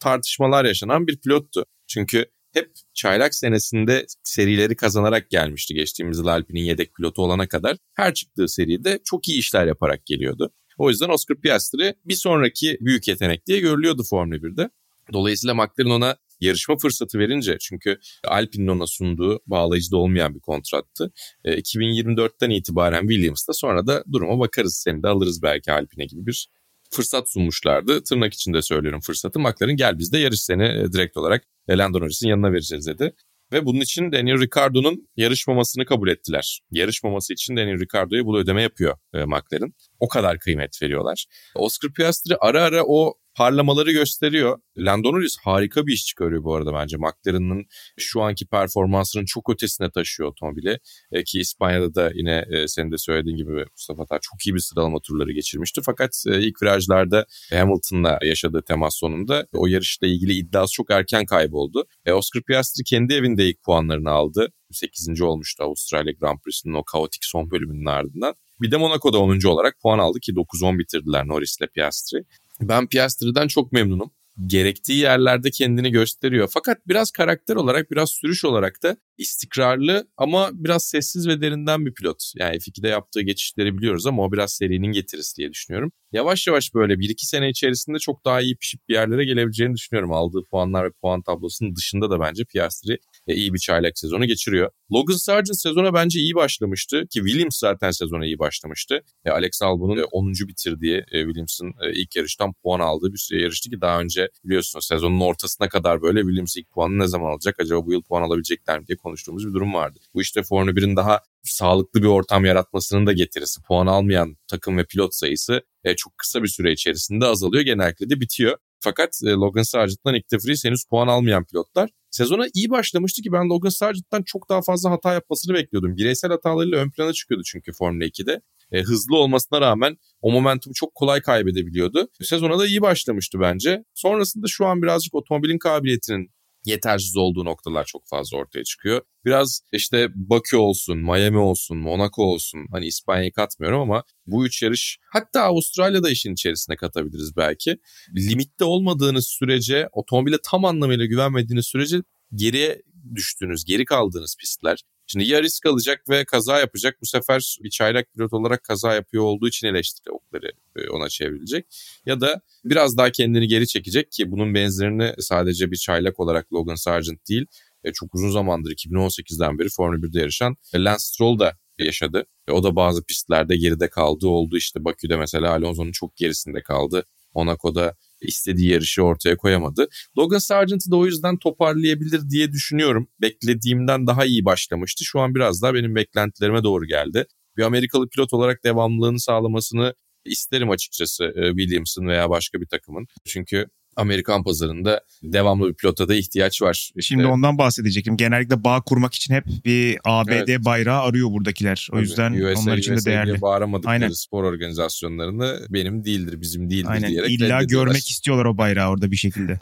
tartışmalar 0.00 0.64
yaşanan 0.64 1.06
bir 1.06 1.20
pilottu. 1.20 1.64
Çünkü 1.86 2.24
hep 2.52 2.70
çaylak 2.94 3.34
senesinde 3.34 4.06
serileri 4.22 4.76
kazanarak 4.76 5.30
gelmişti 5.30 5.74
geçtiğimiz 5.74 6.18
yıl 6.18 6.26
Alpine'in 6.26 6.64
yedek 6.64 6.94
pilotu 6.94 7.22
olana 7.22 7.48
kadar. 7.48 7.76
Her 7.94 8.14
çıktığı 8.14 8.48
seride 8.48 9.00
çok 9.04 9.28
iyi 9.28 9.38
işler 9.38 9.66
yaparak 9.66 10.06
geliyordu. 10.06 10.52
O 10.78 10.90
yüzden 10.90 11.08
Oscar 11.08 11.36
Piastri 11.36 11.94
bir 12.04 12.14
sonraki 12.14 12.78
büyük 12.80 13.08
yetenek 13.08 13.46
diye 13.46 13.60
görülüyordu 13.60 14.02
Formula 14.10 14.36
1'de. 14.36 14.70
Dolayısıyla 15.12 15.54
McLaren 15.54 15.90
ona 15.90 16.16
yarışma 16.40 16.76
fırsatı 16.76 17.18
verince 17.18 17.56
çünkü 17.60 17.98
Alpine'in 18.24 18.68
ona 18.68 18.86
sunduğu 18.86 19.40
bağlayıcı 19.46 19.90
da 19.90 19.96
olmayan 19.96 20.34
bir 20.34 20.40
kontrattı. 20.40 21.12
E, 21.44 21.58
2024'ten 21.58 22.50
itibaren 22.50 23.08
Williams'ta 23.08 23.52
sonra 23.52 23.86
da 23.86 24.04
duruma 24.12 24.38
bakarız 24.38 24.82
seni 24.84 25.02
de 25.02 25.08
alırız 25.08 25.42
belki 25.42 25.72
Alpine 25.72 26.04
gibi 26.06 26.26
bir 26.26 26.48
fırsat 26.90 27.30
sunmuşlardı. 27.30 28.02
Tırnak 28.02 28.34
içinde 28.34 28.62
söylüyorum 28.62 29.00
fırsatı. 29.00 29.40
McLaren 29.40 29.76
gel 29.76 29.98
bizde 29.98 30.18
yarış 30.18 30.40
seni 30.40 30.64
e, 30.64 30.92
direkt 30.92 31.16
olarak 31.16 31.44
Lando 31.70 32.00
Norris'in 32.00 32.28
yanına 32.28 32.52
vereceğiz 32.52 32.86
dedi. 32.86 33.14
Ve 33.52 33.66
bunun 33.66 33.80
için 33.80 34.12
Daniel 34.12 34.40
Ricciardo'nun 34.40 35.08
yarışmamasını 35.16 35.84
kabul 35.84 36.08
ettiler. 36.08 36.60
Yarışmaması 36.70 37.32
için 37.32 37.56
Daniel 37.56 37.80
Ricciardo'ya 37.80 38.24
bu 38.24 38.38
ödeme 38.38 38.62
yapıyor 38.62 38.96
e, 39.14 39.24
McLaren. 39.24 39.72
O 39.98 40.08
kadar 40.08 40.38
kıymet 40.38 40.82
veriyorlar. 40.82 41.26
Oscar 41.54 41.92
Piastri 41.92 42.36
ara 42.36 42.62
ara 42.62 42.84
o 42.86 43.14
parlamaları 43.38 43.92
gösteriyor. 43.92 44.58
Lando 44.78 45.12
Norris 45.12 45.36
harika 45.44 45.86
bir 45.86 45.92
iş 45.92 46.06
çıkarıyor 46.06 46.44
bu 46.44 46.54
arada 46.54 46.74
bence. 46.74 46.96
McLaren'ın 46.96 47.66
şu 47.98 48.22
anki 48.22 48.46
performansının 48.46 49.24
çok 49.24 49.50
ötesine 49.50 49.90
taşıyor 49.90 50.28
otomobili. 50.28 50.78
E, 51.12 51.24
ki 51.24 51.40
İspanya'da 51.40 51.94
da 51.94 52.10
yine 52.14 52.44
e, 52.50 52.68
senin 52.68 52.92
de 52.92 52.98
söylediğin 52.98 53.36
gibi 53.36 53.64
Mustafa 53.72 54.06
Tar 54.06 54.18
çok 54.22 54.46
iyi 54.46 54.54
bir 54.54 54.60
sıralama 54.60 55.00
turları 55.00 55.32
geçirmişti. 55.32 55.80
Fakat 55.84 56.24
e, 56.26 56.40
ilk 56.40 56.62
virajlarda 56.62 57.26
Hamilton'la 57.50 58.18
yaşadığı 58.22 58.62
temas 58.62 58.96
sonunda 58.96 59.46
o 59.52 59.66
yarışla 59.66 60.06
ilgili 60.06 60.32
iddiası 60.32 60.72
çok 60.72 60.90
erken 60.90 61.26
kayboldu. 61.26 61.86
E, 62.06 62.12
Oscar 62.12 62.42
Piastri 62.42 62.84
kendi 62.84 63.14
evinde 63.14 63.48
ilk 63.48 63.62
puanlarını 63.62 64.10
aldı. 64.10 64.52
8. 64.72 65.20
olmuştu 65.20 65.64
Avustralya 65.64 66.12
Grand 66.12 66.38
Prix'sinin 66.44 66.74
o 66.74 66.84
kaotik 66.84 67.24
son 67.24 67.50
bölümünün 67.50 67.86
ardından. 67.86 68.34
Bir 68.60 68.70
de 68.70 68.76
Monaco'da 68.76 69.18
10. 69.18 69.46
olarak 69.46 69.80
puan 69.82 69.98
aldı 69.98 70.20
ki 70.20 70.32
9-10 70.32 70.78
bitirdiler 70.78 71.28
Norris'le 71.28 71.66
Piastri. 71.74 72.24
Ben 72.60 72.86
Piastri'den 72.86 73.48
çok 73.48 73.72
memnunum. 73.72 74.10
Gerektiği 74.46 74.98
yerlerde 74.98 75.50
kendini 75.50 75.90
gösteriyor. 75.90 76.48
Fakat 76.52 76.78
biraz 76.88 77.10
karakter 77.10 77.56
olarak, 77.56 77.90
biraz 77.90 78.10
sürüş 78.10 78.44
olarak 78.44 78.82
da 78.82 78.96
istikrarlı 79.18 80.08
ama 80.16 80.50
biraz 80.52 80.84
sessiz 80.84 81.28
ve 81.28 81.40
derinden 81.40 81.86
bir 81.86 81.94
pilot. 81.94 82.32
Yani 82.36 82.56
F2'de 82.56 82.88
yaptığı 82.88 83.20
geçişleri 83.20 83.78
biliyoruz 83.78 84.06
ama 84.06 84.22
o 84.24 84.32
biraz 84.32 84.52
serinin 84.52 84.92
getirisi 84.92 85.36
diye 85.36 85.50
düşünüyorum. 85.50 85.92
Yavaş 86.12 86.46
yavaş 86.46 86.74
böyle 86.74 86.94
1-2 86.94 87.14
sene 87.18 87.48
içerisinde 87.48 87.98
çok 87.98 88.24
daha 88.24 88.40
iyi 88.40 88.56
pişip 88.56 88.88
bir 88.88 88.94
yerlere 88.94 89.24
gelebileceğini 89.24 89.74
düşünüyorum. 89.74 90.12
Aldığı 90.12 90.42
puanlar 90.50 90.84
ve 90.84 90.90
puan 91.02 91.22
tablosunun 91.22 91.76
dışında 91.76 92.10
da 92.10 92.20
bence 92.20 92.44
Piastri 92.44 92.98
e, 93.28 93.34
iyi 93.34 93.54
bir 93.54 93.58
çaylak 93.58 93.98
sezonu 93.98 94.26
geçiriyor. 94.26 94.70
Logan 94.92 95.16
Sargent 95.16 95.60
sezona 95.60 95.94
bence 95.94 96.20
iyi 96.20 96.34
başlamıştı 96.34 97.06
ki 97.10 97.20
Williams 97.20 97.58
zaten 97.58 97.90
sezona 97.90 98.26
iyi 98.26 98.38
başlamıştı. 98.38 99.02
E, 99.24 99.30
Alex 99.30 99.62
Albon'un 99.62 99.98
e, 99.98 100.04
10. 100.04 100.32
bitirdiği 100.48 101.04
e, 101.12 101.24
Williams'ın 101.24 101.68
e, 101.82 101.92
ilk 101.92 102.16
yarıştan 102.16 102.52
puan 102.52 102.80
aldığı 102.80 103.12
bir 103.12 103.40
yarıştı 103.40 103.70
ki 103.70 103.80
daha 103.80 104.00
önce 104.00 104.28
biliyorsunuz 104.44 104.86
sezonun 104.86 105.20
ortasına 105.20 105.68
kadar 105.68 106.02
böyle 106.02 106.20
Williams 106.20 106.56
ilk 106.56 106.70
puanı 106.70 106.98
ne 106.98 107.06
zaman 107.06 107.30
alacak 107.32 107.60
acaba 107.60 107.86
bu 107.86 107.92
yıl 107.92 108.02
puan 108.02 108.22
alabilecekler 108.22 108.80
mi 108.80 108.86
diye 108.86 108.96
konuştuğumuz 108.96 109.48
bir 109.48 109.52
durum 109.52 109.74
vardı. 109.74 109.98
Bu 110.14 110.22
işte 110.22 110.42
Formula 110.42 110.70
1'in 110.70 110.96
daha 110.96 111.20
sağlıklı 111.42 112.02
bir 112.02 112.06
ortam 112.06 112.44
yaratmasının 112.44 113.06
da 113.06 113.12
getirisi. 113.12 113.62
Puan 113.62 113.86
almayan 113.86 114.36
takım 114.48 114.78
ve 114.78 114.84
pilot 114.84 115.14
sayısı 115.14 115.62
e, 115.84 115.96
çok 115.96 116.18
kısa 116.18 116.42
bir 116.42 116.48
süre 116.48 116.72
içerisinde 116.72 117.26
azalıyor. 117.26 117.62
Genellikle 117.62 118.10
de 118.10 118.20
bitiyor. 118.20 118.56
Fakat 118.80 119.20
e, 119.26 119.30
Logan 119.30 119.62
Sargent'tan 119.62 120.14
Nick 120.14 120.38
de 120.38 120.68
henüz 120.68 120.84
puan 120.84 121.08
almayan 121.08 121.44
pilotlar. 121.44 121.90
Sezona 122.10 122.46
iyi 122.54 122.70
başlamıştı 122.70 123.22
ki 123.22 123.32
ben 123.32 123.48
Logan 123.48 123.68
Sargent'tan 123.68 124.22
çok 124.22 124.48
daha 124.48 124.62
fazla 124.62 124.90
hata 124.90 125.12
yapmasını 125.12 125.54
bekliyordum. 125.54 125.96
Bireysel 125.96 126.30
hatalarıyla 126.30 126.78
ön 126.78 126.90
plana 126.90 127.12
çıkıyordu 127.12 127.44
çünkü 127.46 127.72
Formula 127.72 128.04
2'de. 128.04 128.40
E, 128.72 128.82
hızlı 128.82 129.16
olmasına 129.16 129.60
rağmen 129.60 129.96
o 130.20 130.32
momentumu 130.32 130.74
çok 130.74 130.94
kolay 130.94 131.20
kaybedebiliyordu. 131.20 132.08
Sezona 132.20 132.58
da 132.58 132.66
iyi 132.66 132.82
başlamıştı 132.82 133.40
bence. 133.40 133.84
Sonrasında 133.94 134.46
şu 134.48 134.66
an 134.66 134.82
birazcık 134.82 135.14
otomobilin 135.14 135.58
kabiliyetinin 135.58 136.30
yetersiz 136.64 137.16
olduğu 137.16 137.44
noktalar 137.44 137.84
çok 137.84 138.06
fazla 138.06 138.36
ortaya 138.36 138.64
çıkıyor. 138.64 139.02
Biraz 139.24 139.60
işte 139.72 140.08
Bakü 140.14 140.56
olsun, 140.56 140.98
Miami 140.98 141.38
olsun, 141.38 141.78
Monaco 141.78 142.22
olsun 142.22 142.66
hani 142.70 142.86
İspanya'yı 142.86 143.32
katmıyorum 143.32 143.80
ama 143.80 144.02
bu 144.26 144.46
üç 144.46 144.62
yarış 144.62 144.98
hatta 145.12 145.42
Avustralya'da 145.42 146.10
işin 146.10 146.32
içerisine 146.32 146.76
katabiliriz 146.76 147.36
belki. 147.36 147.76
Limitte 148.16 148.64
olmadığınız 148.64 149.26
sürece 149.26 149.88
otomobile 149.92 150.36
tam 150.44 150.64
anlamıyla 150.64 151.04
güvenmediğiniz 151.04 151.66
sürece 151.66 151.96
geriye 152.34 152.82
düştüğünüz, 153.14 153.64
geri 153.64 153.84
kaldığınız 153.84 154.36
pistler. 154.40 154.82
Şimdi 155.12 155.28
ya 155.28 155.42
risk 155.42 155.66
alacak 155.66 156.08
ve 156.08 156.24
kaza 156.24 156.58
yapacak. 156.58 156.98
Bu 157.02 157.06
sefer 157.06 157.58
bir 157.62 157.70
çaylak 157.70 158.12
pilot 158.12 158.32
olarak 158.32 158.64
kaza 158.64 158.94
yapıyor 158.94 159.24
olduğu 159.24 159.48
için 159.48 159.66
eleştiri 159.66 160.10
okları 160.10 160.52
ona 160.90 161.08
çevrilecek. 161.08 161.66
Ya 162.06 162.20
da 162.20 162.40
biraz 162.64 162.96
daha 162.96 163.10
kendini 163.10 163.48
geri 163.48 163.66
çekecek 163.66 164.12
ki 164.12 164.30
bunun 164.30 164.54
benzerini 164.54 165.14
sadece 165.18 165.70
bir 165.70 165.76
çaylak 165.76 166.20
olarak 166.20 166.52
Logan 166.52 166.74
Sargent 166.74 167.28
değil 167.28 167.46
çok 167.94 168.14
uzun 168.14 168.30
zamandır 168.30 168.70
2018'den 168.70 169.58
beri 169.58 169.68
Formula 169.68 170.06
1'de 170.06 170.20
yarışan 170.20 170.56
Lance 170.74 170.98
Stroll 170.98 171.38
da 171.38 171.58
yaşadı. 171.78 172.26
O 172.50 172.62
da 172.62 172.76
bazı 172.76 173.04
pistlerde 173.04 173.56
geride 173.56 173.90
kaldı 173.90 174.26
oldu. 174.26 174.56
İşte 174.56 174.84
Bakü'de 174.84 175.16
mesela 175.16 175.52
Alonso'nun 175.52 175.92
çok 175.92 176.16
gerisinde 176.16 176.62
kaldı. 176.62 177.04
Monaco'da 177.34 177.94
istediği 178.20 178.70
yarışı 178.70 179.02
ortaya 179.02 179.36
koyamadı. 179.36 179.88
Logan 180.18 180.38
Sargent'ı 180.38 180.90
da 180.90 180.96
o 180.96 181.06
yüzden 181.06 181.36
toparlayabilir 181.36 182.30
diye 182.30 182.52
düşünüyorum. 182.52 183.08
Beklediğimden 183.20 184.06
daha 184.06 184.24
iyi 184.24 184.44
başlamıştı. 184.44 185.04
Şu 185.04 185.20
an 185.20 185.34
biraz 185.34 185.62
daha 185.62 185.74
benim 185.74 185.94
beklentilerime 185.94 186.62
doğru 186.62 186.86
geldi. 186.86 187.26
Bir 187.56 187.62
Amerikalı 187.62 188.08
pilot 188.08 188.32
olarak 188.32 188.64
devamlılığını 188.64 189.20
sağlamasını 189.20 189.94
isterim 190.24 190.70
açıkçası 190.70 191.24
e, 191.24 191.48
Williams'ın 191.48 192.06
veya 192.06 192.30
başka 192.30 192.60
bir 192.60 192.66
takımın. 192.66 193.06
Çünkü 193.26 193.66
Amerikan 193.98 194.44
pazarında 194.44 195.00
devamlı 195.22 195.68
bir 195.68 195.74
pilota 195.74 196.08
da 196.08 196.14
ihtiyaç 196.14 196.62
var. 196.62 196.74
İşte, 196.74 197.02
Şimdi 197.02 197.26
ondan 197.26 197.58
bahsedecektim. 197.58 198.16
Genellikle 198.16 198.64
bağ 198.64 198.80
kurmak 198.80 199.14
için 199.14 199.34
hep 199.34 199.44
bir 199.64 199.98
ABD 200.04 200.28
evet. 200.28 200.64
bayrağı 200.64 201.02
arıyor 201.02 201.30
buradakiler. 201.30 201.88
O 201.90 201.94
Tabii, 201.94 202.02
yüzden 202.02 202.32
USA, 202.32 202.60
onlar 202.60 202.76
için 202.76 202.96
de 202.96 203.04
değerli. 203.04 203.32
USA 203.32 203.42
bağıramadıkları 203.42 203.92
Aynen. 203.92 204.08
spor 204.08 204.44
organizasyonlarını 204.44 205.66
benim 205.70 206.04
değildir, 206.04 206.40
bizim 206.40 206.70
değildir 206.70 206.90
Aynen. 206.90 207.10
diyerek 207.10 207.30
İlla 207.30 207.62
görmek 207.62 208.10
istiyorlar 208.10 208.44
o 208.44 208.58
bayrağı 208.58 208.90
orada 208.90 209.10
bir 209.10 209.16
şekilde. 209.16 209.58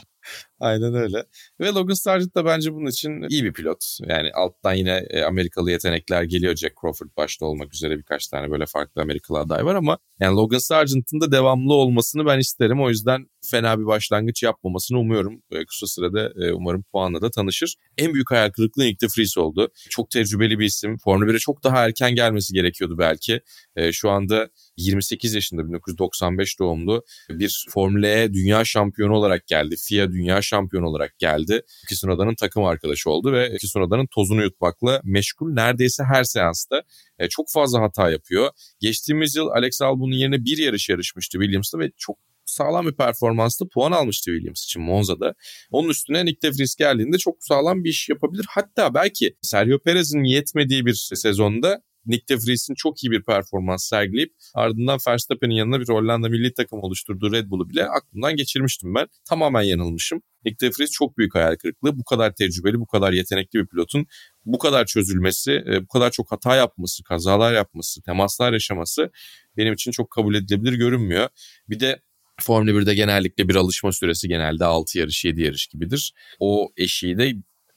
Aynen 0.61 0.95
öyle. 0.95 1.25
Ve 1.61 1.67
Logan 1.67 1.95
Sargent 1.95 2.35
da 2.35 2.45
bence 2.45 2.75
bunun 2.75 2.87
için 2.87 3.23
iyi 3.29 3.45
bir 3.45 3.53
pilot. 3.53 3.99
Yani 4.07 4.33
alttan 4.33 4.75
yine 4.75 5.07
e, 5.11 5.23
Amerikalı 5.23 5.71
yetenekler 5.71 6.23
geliyor. 6.23 6.57
Jack 6.57 6.75
Crawford 6.81 7.09
başta 7.17 7.47
olmak 7.47 7.75
üzere 7.75 7.99
birkaç 7.99 8.29
tane 8.29 8.51
böyle 8.51 8.67
farklı 8.67 9.03
Amerikalı 9.03 9.39
aday 9.39 9.65
var 9.65 9.75
ama 9.75 9.99
yani 10.21 10.37
Logan 10.37 10.59
Sargent'ın 10.59 11.21
da 11.21 11.33
devamlı 11.33 11.75
olmasını 11.75 12.27
ben 12.27 12.39
isterim. 12.39 12.83
O 12.83 12.89
yüzden 12.89 13.27
fena 13.51 13.79
bir 13.79 13.87
başlangıç 13.87 14.43
yapmamasını 14.43 14.99
umuyorum. 14.99 15.43
Kısa 15.69 15.87
sürede 15.87 16.33
e, 16.47 16.53
umarım 16.53 16.83
puanla 16.93 17.23
da 17.23 17.31
tanışır. 17.31 17.75
En 17.99 18.15
büyük 18.15 18.31
hayal 18.31 18.51
kırıklığı 18.51 18.85
Nick 18.85 19.07
de 19.07 19.11
Vries 19.19 19.39
oldu. 19.39 19.73
Çok 19.91 20.11
tecrübeli 20.11 20.59
bir 20.59 20.65
isim. 20.65 20.97
Formula 20.99 21.31
1'e 21.31 21.39
çok 21.39 21.65
daha 21.65 21.85
erken 21.85 22.15
gelmesi 22.15 22.55
gerekiyordu 22.55 22.99
belki. 22.99 23.41
E, 23.77 23.93
şu 23.93 24.11
anda 24.11 24.49
28 24.77 25.35
yaşında 25.35 25.67
1995 25.69 26.59
doğumlu 26.59 27.05
bir 27.31 27.67
Formula 27.71 28.09
E 28.09 28.33
dünya 28.33 28.65
şampiyonu 28.65 29.15
olarak 29.15 29.47
geldi. 29.47 29.77
FIA 29.89 30.13
dünya 30.13 30.43
şampiyonu 30.43 30.87
olarak 30.87 31.19
geldi. 31.19 31.63
Tsunoda'nın 31.89 32.35
takım 32.35 32.65
arkadaşı 32.65 33.11
oldu 33.11 33.33
ve 33.33 33.57
Tsunoda'nın 33.57 34.07
tozunu 34.07 34.43
yutmakla 34.43 35.01
meşgul 35.05 35.53
neredeyse 35.53 36.05
her 36.05 36.25
seansta. 36.25 36.83
E, 37.19 37.29
çok 37.29 37.51
fazla 37.51 37.83
hata 37.83 38.11
yapıyor. 38.11 38.51
Geçtiğimiz 38.81 39.37
yıl 39.37 39.47
Alex 39.47 39.83
Albon'un 39.83 40.13
yerine 40.13 40.45
bir 40.45 40.59
yarış 40.59 40.89
yarışmıştı 40.89 41.39
Williams'ta 41.39 41.79
ve 41.79 41.91
çok 41.97 42.19
sağlam 42.45 42.87
bir 42.87 42.93
performanslı 42.93 43.69
puan 43.69 43.93
almıştı 43.93 44.31
Williams 44.31 44.65
için 44.65 44.83
Monza'da. 44.83 45.35
Onun 45.71 45.89
üstüne 45.89 46.25
Nick 46.25 46.43
De 46.43 46.51
Vries 46.51 46.77
geldiğinde 46.77 47.19
çok 47.19 47.37
sağlam 47.41 47.85
bir 47.85 47.91
iş 47.91 48.09
yapabilir. 48.09 48.47
Hatta 48.49 48.95
belki 48.95 49.37
Sergio 49.43 49.79
Perez'in 49.79 50.25
yetmediği 50.25 50.87
bir 50.87 50.95
sezonda 51.15 51.83
Nick 52.07 52.29
de 52.29 52.37
Vries'in 52.37 52.75
çok 52.75 53.05
iyi 53.05 53.11
bir 53.11 53.23
performans 53.23 53.89
sergileyip 53.89 54.35
ardından 54.55 54.99
Verstappen'in 55.09 55.55
yanına 55.55 55.81
bir 55.81 55.89
Hollanda 55.89 56.29
milli 56.29 56.55
takım 56.55 56.83
oluşturduğu 56.83 57.33
Red 57.33 57.51
Bull'u 57.51 57.71
bile 57.71 57.85
aklımdan 57.89 58.37
geçirmiştim 58.37 58.95
ben. 58.95 59.07
Tamamen 59.29 59.63
yanılmışım. 59.63 60.23
Nick 60.45 60.67
de 60.67 60.71
Vries 60.71 60.91
çok 60.91 61.19
büyük 61.19 61.35
hayal 61.35 61.57
kırıklığı. 61.57 61.99
Bu 61.99 62.05
kadar 62.05 62.35
tecrübeli, 62.35 62.81
bu 62.81 62.87
kadar 62.87 63.13
yetenekli 63.13 63.59
bir 63.59 63.67
pilotun 63.67 64.07
bu 64.47 64.59
kadar 64.59 64.87
çözülmesi, 64.87 65.53
e, 65.53 65.83
bu 65.83 65.89
kadar 65.89 66.11
çok 66.11 66.33
hata 66.33 66.57
yapması, 66.57 67.03
kazalar 67.03 67.55
yapması, 67.55 68.03
temaslar 68.03 68.53
yaşaması 68.53 69.11
benim 69.57 69.75
için 69.75 69.91
çok 69.91 70.11
kabul 70.11 70.35
edilebilir 70.35 70.73
görünmüyor. 70.73 71.29
Bir 71.69 71.81
de 71.81 72.01
Formula 72.41 72.71
1'de 72.71 72.95
genellikle 72.95 73.49
bir 73.49 73.55
alışma 73.55 73.93
süresi 73.93 74.29
genelde 74.29 74.65
6 74.65 74.99
yarış 74.99 75.25
7 75.25 75.43
yarış 75.43 75.67
gibidir. 75.67 76.13
O 76.41 76.69
eşiği 76.77 77.19
de 77.19 77.33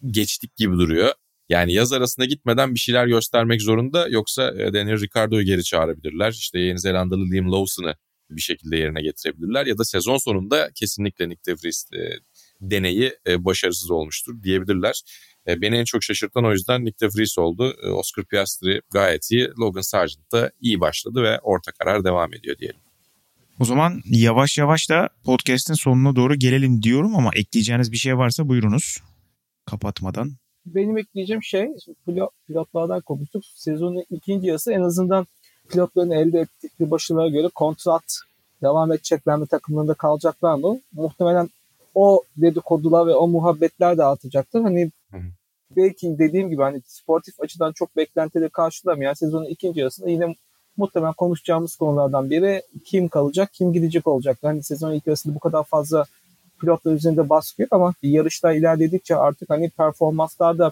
geçtik 0.07 0.55
gibi 0.55 0.73
duruyor. 0.73 1.13
Yani 1.49 1.73
yaz 1.73 1.93
arasında 1.93 2.25
gitmeden 2.25 2.75
bir 2.75 2.79
şeyler 2.79 3.07
göstermek 3.07 3.61
zorunda 3.61 4.07
yoksa 4.07 4.53
e, 4.57 4.73
Daniel 4.73 5.01
Ricciardo'yu 5.01 5.45
geri 5.45 5.63
çağırabilirler. 5.63 6.31
İşte 6.31 6.59
Yeni 6.59 6.79
Zelandalı 6.79 7.25
Liam 7.31 7.51
Lawson'ı 7.51 7.95
bir 8.29 8.41
şekilde 8.41 8.77
yerine 8.77 9.01
getirebilirler 9.01 9.65
ya 9.65 9.77
da 9.77 9.85
sezon 9.85 10.17
sonunda 10.17 10.71
kesinlikle 10.75 11.29
Nick 11.29 11.45
De 11.45 11.69
e, 11.97 12.19
deneyi 12.61 13.13
e, 13.27 13.45
başarısız 13.45 13.91
olmuştur 13.91 14.43
diyebilirler. 14.43 15.01
Beni 15.47 15.77
en 15.77 15.83
çok 15.83 16.03
şaşırtan 16.03 16.45
o 16.45 16.51
yüzden 16.51 16.85
Nick 16.85 17.07
De 17.07 17.41
oldu. 17.41 17.75
Oscar 17.93 18.25
Piastri 18.25 18.81
gayet 18.93 19.31
iyi. 19.31 19.49
Logan 19.59 19.81
Sargent 19.81 20.31
da 20.31 20.51
iyi 20.61 20.79
başladı 20.79 21.23
ve 21.23 21.39
orta 21.39 21.71
karar 21.71 22.03
devam 22.03 22.33
ediyor 22.33 22.57
diyelim. 22.57 22.79
O 23.59 23.65
zaman 23.65 24.01
yavaş 24.05 24.57
yavaş 24.57 24.89
da 24.89 25.09
podcast'in 25.25 25.73
sonuna 25.73 26.15
doğru 26.15 26.35
gelelim 26.35 26.83
diyorum 26.83 27.15
ama 27.15 27.31
ekleyeceğiniz 27.35 27.91
bir 27.91 27.97
şey 27.97 28.17
varsa 28.17 28.47
buyurunuz 28.47 28.97
kapatmadan 29.65 30.38
benim 30.65 30.97
ekleyeceğim 30.97 31.43
şey 31.43 31.69
pilot, 32.05 32.29
pilotlardan 32.47 33.01
konuştuk. 33.01 33.43
Sezonun 33.45 34.03
ikinci 34.09 34.47
yarısı 34.47 34.73
en 34.73 34.81
azından 34.81 35.27
pilotların 35.69 36.11
elde 36.11 36.39
ettikleri 36.39 36.91
başarılara 36.91 37.29
göre 37.29 37.47
kontrat 37.55 38.03
devam 38.61 38.91
edecekler 38.91 39.37
mi 39.37 39.47
takımlarında 39.47 39.93
kalacaklar 39.93 40.55
mı? 40.55 40.79
Muhtemelen 40.93 41.49
o 41.95 42.23
dedikodular 42.37 43.07
ve 43.07 43.15
o 43.15 43.27
muhabbetler 43.27 43.97
de 43.97 44.03
artacaktır. 44.03 44.61
Hani 44.61 44.91
belki 45.75 46.19
dediğim 46.19 46.49
gibi 46.49 46.61
hani 46.61 46.81
sportif 46.85 47.41
açıdan 47.41 47.71
çok 47.71 47.95
beklentileri 47.95 48.49
karşılamayan 48.49 49.13
sezonun 49.13 49.45
ikinci 49.45 49.79
yarısında 49.79 50.09
yine 50.09 50.35
muhtemelen 50.77 51.13
konuşacağımız 51.13 51.75
konulardan 51.75 52.29
biri 52.29 52.61
kim 52.85 53.07
kalacak, 53.07 53.53
kim 53.53 53.73
gidecek 53.73 54.07
olacak. 54.07 54.37
Hani 54.41 54.63
sezon 54.63 54.91
ilk 54.91 55.07
yarısında 55.07 55.35
bu 55.35 55.39
kadar 55.39 55.63
fazla 55.63 56.05
pilotlar 56.61 56.93
üzerinde 56.93 57.29
baskı 57.29 57.61
yok 57.61 57.73
ama 57.73 57.93
yarışlar 58.03 58.53
ilerledikçe 58.53 59.15
artık 59.15 59.49
hani 59.49 59.69
performanslar 59.69 60.57
da 60.57 60.71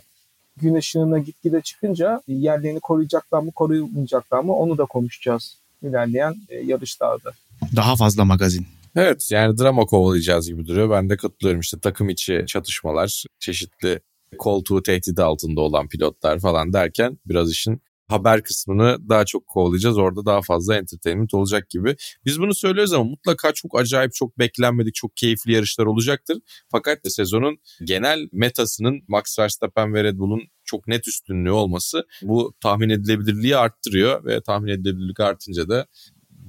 gün 0.62 0.76
ışığına 0.76 1.19
gitgide 1.19 1.62
çıkınca 1.62 2.21
yerlerini 2.28 2.80
koruyacaklar 2.80 3.39
mı 3.39 3.52
koruyamayacaklar 3.52 4.39
mı 4.39 4.54
onu 4.56 4.78
da 4.78 4.86
konuşacağız 4.86 5.58
ilerleyen 5.84 6.36
e, 6.50 6.56
yarışlarda. 6.56 7.32
Daha 7.76 7.95
fazla 7.95 8.26
magazin. 8.26 8.67
Evet 8.95 9.32
yani 9.32 9.58
drama 9.58 9.86
kovalayacağız 9.86 10.47
gibi 10.47 10.67
duruyor. 10.67 10.89
Ben 10.89 11.10
de 11.10 11.17
katılıyorum 11.17 11.62
işte 11.62 11.80
takım 11.80 12.10
içi 12.10 12.43
çatışmalar, 12.47 13.23
çeşitli 13.39 14.00
koltuğu 14.38 14.84
tehdit 14.84 15.19
altında 15.19 15.62
olan 15.62 15.88
pilotlar 15.88 16.39
falan 16.39 16.73
derken 16.73 17.17
biraz 17.26 17.52
işin 17.52 17.82
haber 18.08 18.43
kısmını 18.43 19.10
daha 19.10 19.26
çok 19.26 19.48
kovalayacağız. 19.48 19.98
Orada 19.98 20.26
daha 20.26 20.41
fazla 20.41 20.76
entertainment 20.76 21.34
olacak 21.34 21.70
gibi. 21.70 21.96
Biz 22.26 22.39
bunu 22.39 22.56
söylüyoruz 22.56 22.93
ama 22.93 23.04
mutlaka 23.04 23.54
çok 23.54 23.80
acayip, 23.80 24.13
çok 24.13 24.39
beklenmedik, 24.39 24.96
çok 24.96 25.17
keyifli 25.17 25.54
yarışlar 25.54 25.86
olacaktır. 25.86 26.38
Fakat 26.72 27.06
de 27.06 27.10
sezonun 27.10 27.58
genel 27.84 28.30
metasının 28.32 29.02
Max 29.08 29.39
Verstappen 29.39 29.93
ve 29.93 30.04
Red 30.04 30.17
Bull'un 30.17 30.41
çok 30.65 30.88
net 30.88 31.08
üstünlüğü 31.08 31.52
olması 31.52 32.04
bu 32.22 32.54
tahmin 32.62 32.89
edilebilirliği 32.89 33.58
arttırıyor 33.58 34.26
ve 34.26 34.41
tahmin 34.41 34.72
edilebilirlik 34.72 35.20
artınca 35.20 35.70
da 35.70 35.88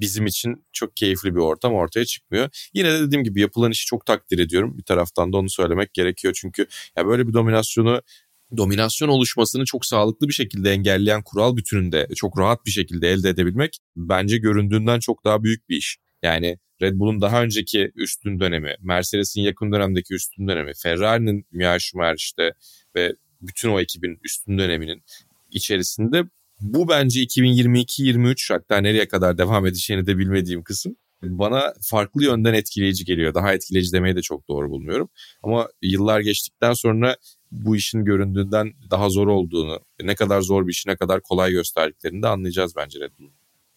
bizim 0.01 0.27
için 0.27 0.65
çok 0.73 0.97
keyifli 0.97 1.35
bir 1.35 1.41
ortam 1.41 1.75
ortaya 1.75 2.05
çıkmıyor. 2.05 2.71
Yine 2.75 2.93
de 2.93 3.01
dediğim 3.01 3.25
gibi 3.25 3.41
yapılan 3.41 3.71
işi 3.71 3.87
çok 3.87 4.07
takdir 4.07 4.39
ediyorum. 4.39 4.79
Bir 4.79 4.83
taraftan 4.83 5.33
da 5.33 5.37
onu 5.37 5.51
söylemek 5.51 5.95
gerekiyor. 5.95 6.35
Çünkü 6.41 6.67
ya 6.97 7.07
böyle 7.07 7.29
bir 7.29 7.33
dominasyonu 7.33 8.03
dominasyon 8.57 9.09
oluşmasını 9.09 9.65
çok 9.65 9.87
sağlıklı 9.87 10.29
bir 10.29 10.33
şekilde 10.33 10.71
engelleyen 10.71 11.23
kural 11.23 11.57
bütününde 11.57 12.09
çok 12.17 12.39
rahat 12.39 12.67
bir 12.67 12.71
şekilde 12.71 13.09
elde 13.11 13.29
edebilmek 13.29 13.79
bence 13.97 14.39
göründüğünden 14.39 14.99
çok 15.01 15.25
daha 15.25 15.43
büyük 15.43 15.69
bir 15.69 15.77
iş. 15.77 15.99
Yani 16.23 16.59
Red 16.83 16.99
Bull'un 16.99 17.21
daha 17.21 17.43
önceki 17.43 17.93
üstün 17.95 18.41
dönemi, 18.41 18.75
Mercedes'in 18.81 19.43
yakın 19.43 19.73
dönemdeki 19.73 20.15
üstün 20.15 20.49
dönemi, 20.49 20.73
Ferrari'nin 20.83 21.47
Michael 21.51 21.79
Schumacher 21.79 22.15
işte 22.17 22.53
ve 22.97 23.13
bütün 23.41 23.69
o 23.69 23.81
ekibin 23.81 24.19
üstün 24.25 24.59
döneminin 24.59 25.03
içerisinde 25.51 26.23
bu 26.61 26.89
bence 26.89 27.21
2022-23 27.21 28.55
hatta 28.55 28.79
nereye 28.79 29.09
kadar 29.09 29.39
devam 29.39 29.67
edeceğini 29.67 30.07
de 30.07 30.19
bilmediğim 30.19 30.63
kısım 30.63 30.97
bana 31.23 31.73
farklı 31.83 32.25
yönden 32.25 32.55
etkileyici 32.55 33.05
geliyor. 33.05 33.35
Daha 33.35 33.55
etkileyici 33.55 33.93
demeyi 33.93 34.17
de 34.17 34.23
çok 34.23 34.49
doğru 34.49 34.71
bulmuyorum. 34.71 35.09
Ama 35.43 35.69
yıllar 35.83 36.21
geçtikten 36.21 36.73
sonra 36.73 37.17
bu 37.51 37.77
işin 37.77 38.05
göründüğünden 38.05 38.73
daha 38.91 39.09
zor 39.09 39.27
olduğunu, 39.27 39.81
ne 40.03 40.15
kadar 40.15 40.41
zor 40.41 40.67
bir 40.67 40.73
işi 40.73 40.89
ne 40.89 40.97
kadar 40.97 41.21
kolay 41.23 41.53
gösterdiklerini 41.53 42.23
de 42.23 42.29
anlayacağız 42.29 42.77
bence 42.77 43.01
Red 43.01 43.13
Bull'un. 43.19 43.33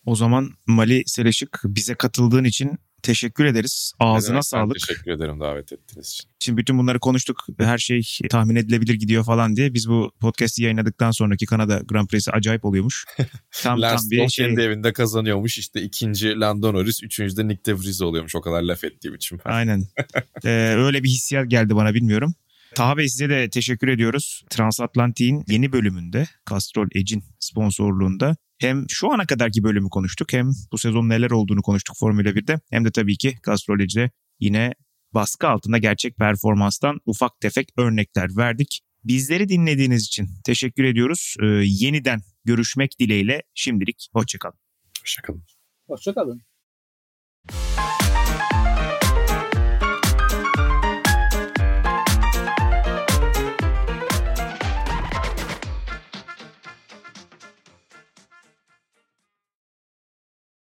O 0.06 0.16
zaman 0.16 0.50
Mali 0.68 1.04
Seleşik 1.06 1.50
bize 1.64 1.96
katıldığın 1.96 2.44
için 2.44 2.78
teşekkür 3.04 3.46
ederiz. 3.46 3.94
Ağzına 4.00 4.36
evet, 4.36 4.46
sağlık. 4.46 4.80
Teşekkür 4.88 5.12
ederim 5.12 5.40
davet 5.40 5.74
ettiğiniz 5.74 6.08
için. 6.08 6.30
Şimdi 6.40 6.58
bütün 6.58 6.78
bunları 6.78 7.00
konuştuk. 7.00 7.46
Her 7.60 7.78
şey 7.78 8.02
tahmin 8.30 8.56
edilebilir 8.56 8.94
gidiyor 8.94 9.24
falan 9.24 9.56
diye. 9.56 9.74
Biz 9.74 9.90
bu 9.90 10.12
podcast'i 10.20 10.64
yayınladıktan 10.64 11.12
sonraki 11.12 11.46
Kanada 11.46 11.82
Grand 11.86 12.08
Prix'si 12.08 12.32
acayip 12.32 12.66
oluyormuş. 12.66 13.06
Tam 13.64 13.82
tam 13.82 13.98
bir 14.12 14.30
şey. 14.30 14.48
kendi 14.48 14.62
evinde 14.62 14.94
kazanıyormuş. 14.94 15.58
İşte 15.58 15.82
ikinci 15.82 16.40
Lando 16.40 16.74
Norris, 16.74 17.04
üçüncü 17.04 17.38
de 17.38 17.48
Nick 17.48 17.66
De 17.66 17.78
Vries 17.78 18.02
oluyormuş. 18.02 18.36
O 18.36 18.42
kadar 18.42 18.62
laf 18.62 18.84
ettiğim 18.84 19.16
için. 19.16 19.40
Aynen. 19.46 19.84
ee, 20.46 20.50
öyle 20.78 21.04
bir 21.04 21.10
hissiyat 21.10 21.50
geldi 21.50 21.76
bana 21.76 21.94
bilmiyorum. 21.94 22.34
Taha 22.76 22.98
Bey 22.98 23.10
size 23.10 23.30
de 23.30 23.50
teşekkür 23.50 23.88
ediyoruz. 23.88 24.44
Transatlantik'in 24.50 25.44
yeni 25.48 25.72
bölümünde 25.72 26.28
Castrol 26.50 26.88
Edge'in 26.96 27.24
sponsorluğunda 27.40 28.36
hem 28.62 28.86
şu 28.90 29.12
ana 29.14 29.26
kadarki 29.26 29.64
bölümü 29.64 29.90
konuştuk 29.90 30.34
hem 30.34 30.52
bu 30.72 30.78
sezon 30.78 31.10
neler 31.10 31.32
olduğunu 31.32 31.62
konuştuk 31.62 31.96
Formula 32.00 32.30
1'de 32.30 32.60
hem 32.72 32.86
de 32.86 32.92
tabii 32.92 33.18
ki 33.18 33.36
Castrol 33.46 33.80
Edge'de 33.80 34.12
yine 34.40 34.74
baskı 35.14 35.48
altında 35.48 35.78
gerçek 35.78 36.18
performanstan 36.18 37.00
ufak 37.06 37.40
tefek 37.40 37.70
örnekler 37.78 38.30
verdik. 38.38 38.82
Bizleri 39.04 39.50
dinlediğiniz 39.50 40.04
için 40.04 40.30
teşekkür 40.46 40.84
ediyoruz. 40.84 41.36
Ee, 41.42 41.46
yeniden 41.64 42.22
görüşmek 42.46 43.00
dileğiyle 43.00 43.44
şimdilik 43.54 44.10
hoşçakalın. 44.14 44.60
Hoşçakalın. 45.02 45.44
Hoşçakalın. 45.88 46.42